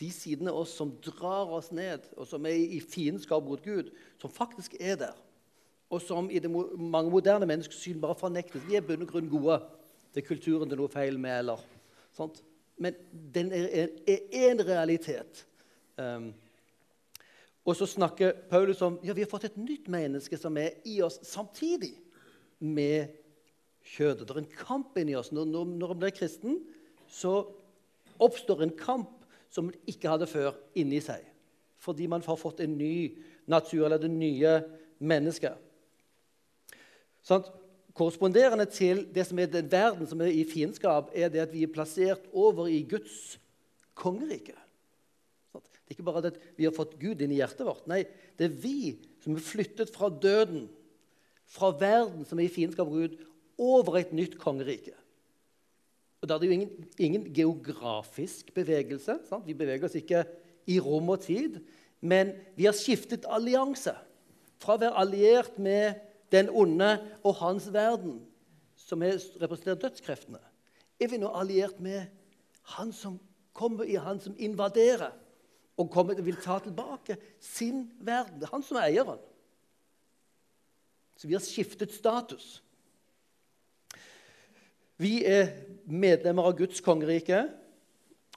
[0.00, 3.90] de sidene av oss som drar oss ned, og som er i fiendskap mot Gud,
[4.20, 5.18] som faktisk er der,
[5.90, 8.64] og som i det mange moderne menneskers syn bare fornektes.
[8.64, 9.58] Vi er bunn og grunn gode.
[10.14, 11.34] Det er kulturen det er noe feil med.
[11.42, 11.64] eller
[12.16, 12.40] sånt.
[12.80, 12.94] Men
[13.34, 15.44] den er én realitet.
[15.98, 16.30] Um,
[17.64, 21.00] og så snakker Paulus om ja, vi har fått et nytt menneske som er i
[21.04, 21.92] oss samtidig
[22.58, 23.12] med
[23.84, 24.26] kjødet.
[24.26, 25.32] Det er en kamp inni oss.
[25.32, 26.60] Når, når, når man blir kristen,
[27.08, 27.42] så
[28.20, 29.16] oppstår en kamp
[29.50, 31.24] som man ikke hadde før, inni seg.
[31.80, 33.18] Fordi man har fått en ny
[33.50, 34.60] natur, eller det nye
[35.00, 35.56] mennesket.
[37.26, 37.44] Sånn,
[37.96, 41.64] korresponderende til det som er den verden som er i fiendskap, er det at vi
[41.66, 43.40] er plassert over i Guds
[43.98, 44.54] kongerike.
[45.54, 47.86] Det er ikke bare det at vi har fått Gud inn i hjertet vårt.
[47.90, 48.04] Nei,
[48.38, 48.94] det er vi
[49.24, 50.68] som er flyttet fra døden,
[51.50, 53.16] fra verden som er i fiendskap med Gud,
[53.60, 54.94] over et nytt kongerike.
[56.20, 59.18] Og Da er det jo ingen, ingen geografisk bevegelse.
[59.28, 59.46] Sant?
[59.46, 60.24] Vi beveger oss ikke
[60.68, 61.58] i rom og tid.
[62.00, 63.94] Men vi har skiftet allianse.
[64.60, 65.96] Fra å være alliert med
[66.32, 66.92] den onde
[67.24, 68.20] og hans verden,
[68.76, 70.40] som representerer dødskreftene,
[71.00, 72.04] er vi nå alliert med
[72.76, 73.18] han som
[73.56, 75.14] kommer i han som invaderer
[75.80, 78.40] og kommer, vil ta tilbake sin verden.
[78.40, 79.20] Det er han som er eieren.
[81.16, 82.58] Så vi har skiftet status.
[85.00, 85.54] Vi er
[85.88, 87.46] medlemmer av Guds kongerike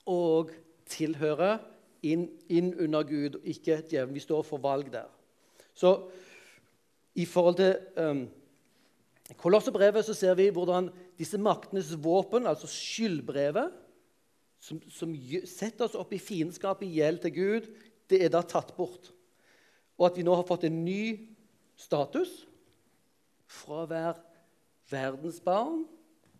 [0.08, 0.54] og
[0.92, 1.60] tilhører
[2.04, 4.16] inn, inn under Gud, ikke djevelen.
[4.16, 5.10] Vi står for valg der.
[5.76, 5.96] Så
[7.20, 8.26] i forhold til um,
[9.40, 10.90] Kolosserbrevet så ser vi hvordan
[11.20, 13.72] disse maktenes våpen, altså skyldbrevet,
[14.64, 15.12] som, som
[15.50, 17.70] setter oss opp i fiendskap i gjeld til Gud,
[18.08, 19.12] det er da tatt bort.
[20.00, 21.34] Og at vi nå har fått en ny
[21.80, 22.32] status
[23.52, 24.22] fra å være
[24.92, 25.84] verdens barn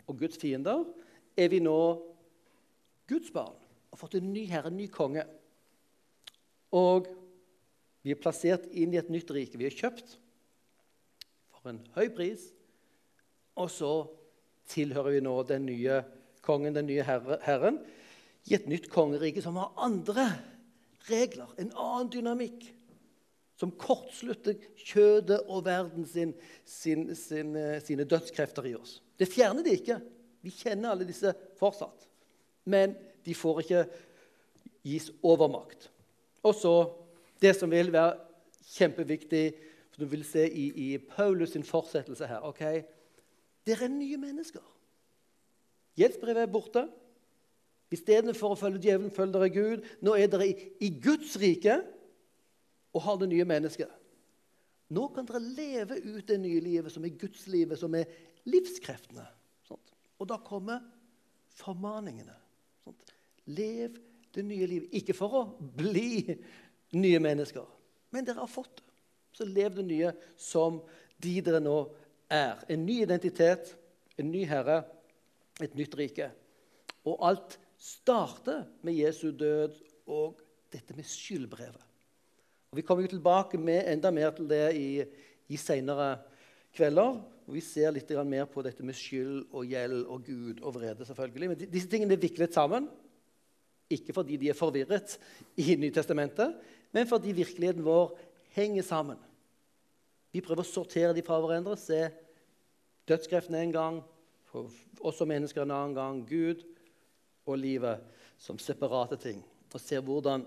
[0.08, 0.86] og Guds fiender,
[1.36, 1.78] er vi nå
[3.10, 3.60] Guds barn
[3.94, 5.26] og fått en ny herre, en ny konge.
[6.74, 7.10] Og
[8.04, 9.60] vi er plassert inn i et nytt rike.
[9.60, 10.16] Vi er kjøpt
[11.54, 12.48] for en høy pris.
[13.60, 13.92] Og så
[14.72, 16.00] tilhører vi nå den nye
[16.44, 17.78] kongen, den nye herre, herren,
[18.50, 20.28] i et nytt kongerike som har andre
[21.10, 22.66] regler, en annen dynamikk.
[23.60, 26.34] Som kortslutter kjødet og verden sin,
[26.66, 28.98] sin, sin, eh, sine dødskrefter i oss.
[29.16, 30.00] Det fjerner de ikke.
[30.44, 32.08] Vi kjenner alle disse fortsatt.
[32.66, 33.84] Men de får ikke
[34.84, 35.88] gis overmakt.
[36.44, 36.74] Og så
[37.40, 38.18] det som vil være
[38.74, 39.46] kjempeviktig,
[39.94, 42.64] som du vil se i, i Paulus' sin fortsettelse her ok,
[43.64, 44.64] Dere er nye mennesker.
[45.96, 46.82] Gjeldsbrevet er borte.
[47.94, 49.90] Istedenfor å følge djevelen, følger dere Gud.
[50.06, 51.80] Nå er dere i Guds rike
[52.94, 53.92] og har det nye mennesket.
[54.94, 58.10] Nå kan dere leve ut det nye livet, som er Guds livet, som er
[58.50, 59.26] livskreftene.
[59.66, 59.94] Sånt.
[60.22, 60.84] Og da kommer
[61.58, 62.36] formaningene.
[62.84, 63.14] Sånt.
[63.50, 63.98] Lev
[64.34, 64.94] det nye livet.
[65.00, 65.44] Ikke for å
[65.78, 66.38] bli
[66.94, 67.66] nye mennesker,
[68.14, 68.90] men dere har fått det.
[69.34, 70.78] Så lev det nye som
[71.24, 71.78] de dere nå
[72.30, 72.60] er.
[72.70, 73.72] En ny identitet,
[74.22, 74.84] en ny herre,
[75.58, 76.28] et nytt rike.
[77.10, 79.76] Og alt starter med Jesu død
[80.08, 80.40] og
[80.72, 81.82] dette med skyldbrevet.
[82.72, 85.04] Og Vi kommer jo tilbake med enda mer til det i,
[85.52, 86.16] i seinere
[86.74, 87.20] kvelder.
[87.44, 91.06] Og vi ser litt mer på dette med skyld og gjeld og Gud og vrede.
[91.06, 91.50] selvfølgelig.
[91.50, 92.88] Men disse tingene er viklet sammen.
[93.92, 95.20] Ikke fordi de er forvirret
[95.60, 96.56] i Nytestamentet,
[96.92, 98.16] men fordi virkeligheten vår
[98.56, 99.20] henger sammen.
[100.32, 102.08] Vi prøver å sortere de fra hverandre, se
[103.06, 104.00] dødskreftene en gang,
[104.54, 106.64] oss som mennesker en annen gang, Gud
[107.46, 108.04] og livet
[108.38, 109.44] som separate ting.
[109.74, 110.46] Og ser hvordan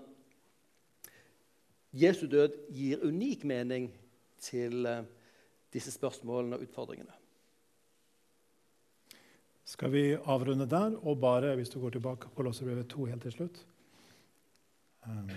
[1.97, 3.89] Jesu død gir unik mening
[4.39, 5.05] til uh,
[5.73, 7.15] disse spørsmålene og utfordringene.
[9.67, 13.31] Skal vi avrunde der, og bare, hvis du går tilbake på Låsebrevet 2 helt til
[13.35, 13.65] slutt
[15.07, 15.31] um,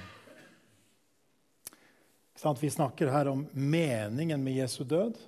[2.60, 5.18] Vi snakker her om meningen med Jesu død.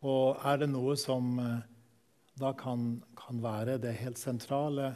[0.00, 1.60] Og er det noe som uh,
[2.34, 4.94] da kan, kan, være det helt sentrale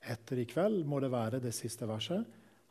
[0.00, 2.24] etter i kveld, må det være det siste verset.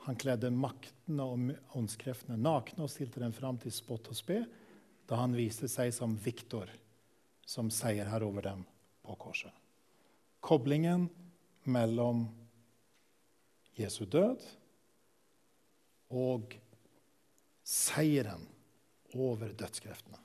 [0.08, 4.42] Han kledde maktene og åndskreftene nakne og stilte dem fram til spott og spe
[5.10, 6.70] da han viste seg som Viktor,
[7.46, 8.64] som seierherre over dem
[9.04, 9.52] på korset.
[10.44, 11.08] Koblingen
[11.64, 12.26] mellom
[13.78, 14.44] Jesu død
[16.14, 16.56] og
[17.64, 18.46] seieren
[19.16, 20.20] over dødskreftene.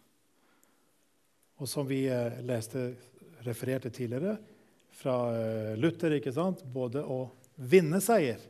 [1.58, 2.92] Og som vi eh, leste,
[3.46, 4.36] refererte tidligere
[4.98, 6.64] fra eh, Luther, ikke sant?
[6.64, 7.24] både å
[7.58, 8.42] vinne seier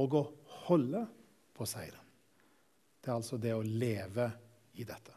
[0.00, 0.22] og å
[0.66, 1.04] holde
[1.56, 2.06] på seieren.
[3.00, 4.28] Det er altså det å leve
[4.76, 5.16] i dette.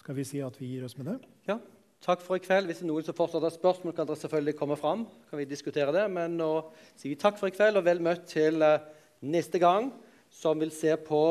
[0.00, 1.18] Skal vi si at vi gir oss med det?
[1.50, 1.58] Ja.
[2.04, 2.68] Takk for i kveld.
[2.68, 5.06] Hvis det er noen som fortsatt har spørsmål, kan dere selvfølgelig komme fram.
[5.30, 6.04] Kan vi diskutere det.
[6.12, 6.50] Men nå
[6.94, 8.84] sier vi takk for i kveld, og vel møtt til eh,
[9.26, 9.90] neste gang,
[10.30, 11.22] som vil se på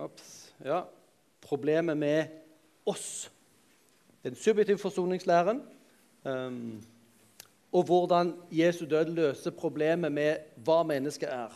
[0.00, 0.78] Ops, ja,
[1.50, 2.30] problemet med
[2.86, 3.26] oss.
[4.22, 5.62] Den subjektive forsoningslæren.
[6.24, 6.82] Um,
[7.72, 11.54] og hvordan Jesu død løser problemet med hva mennesket er.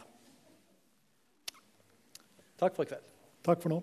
[2.58, 3.10] Takk for i kveld.
[3.44, 3.82] Takk for nå.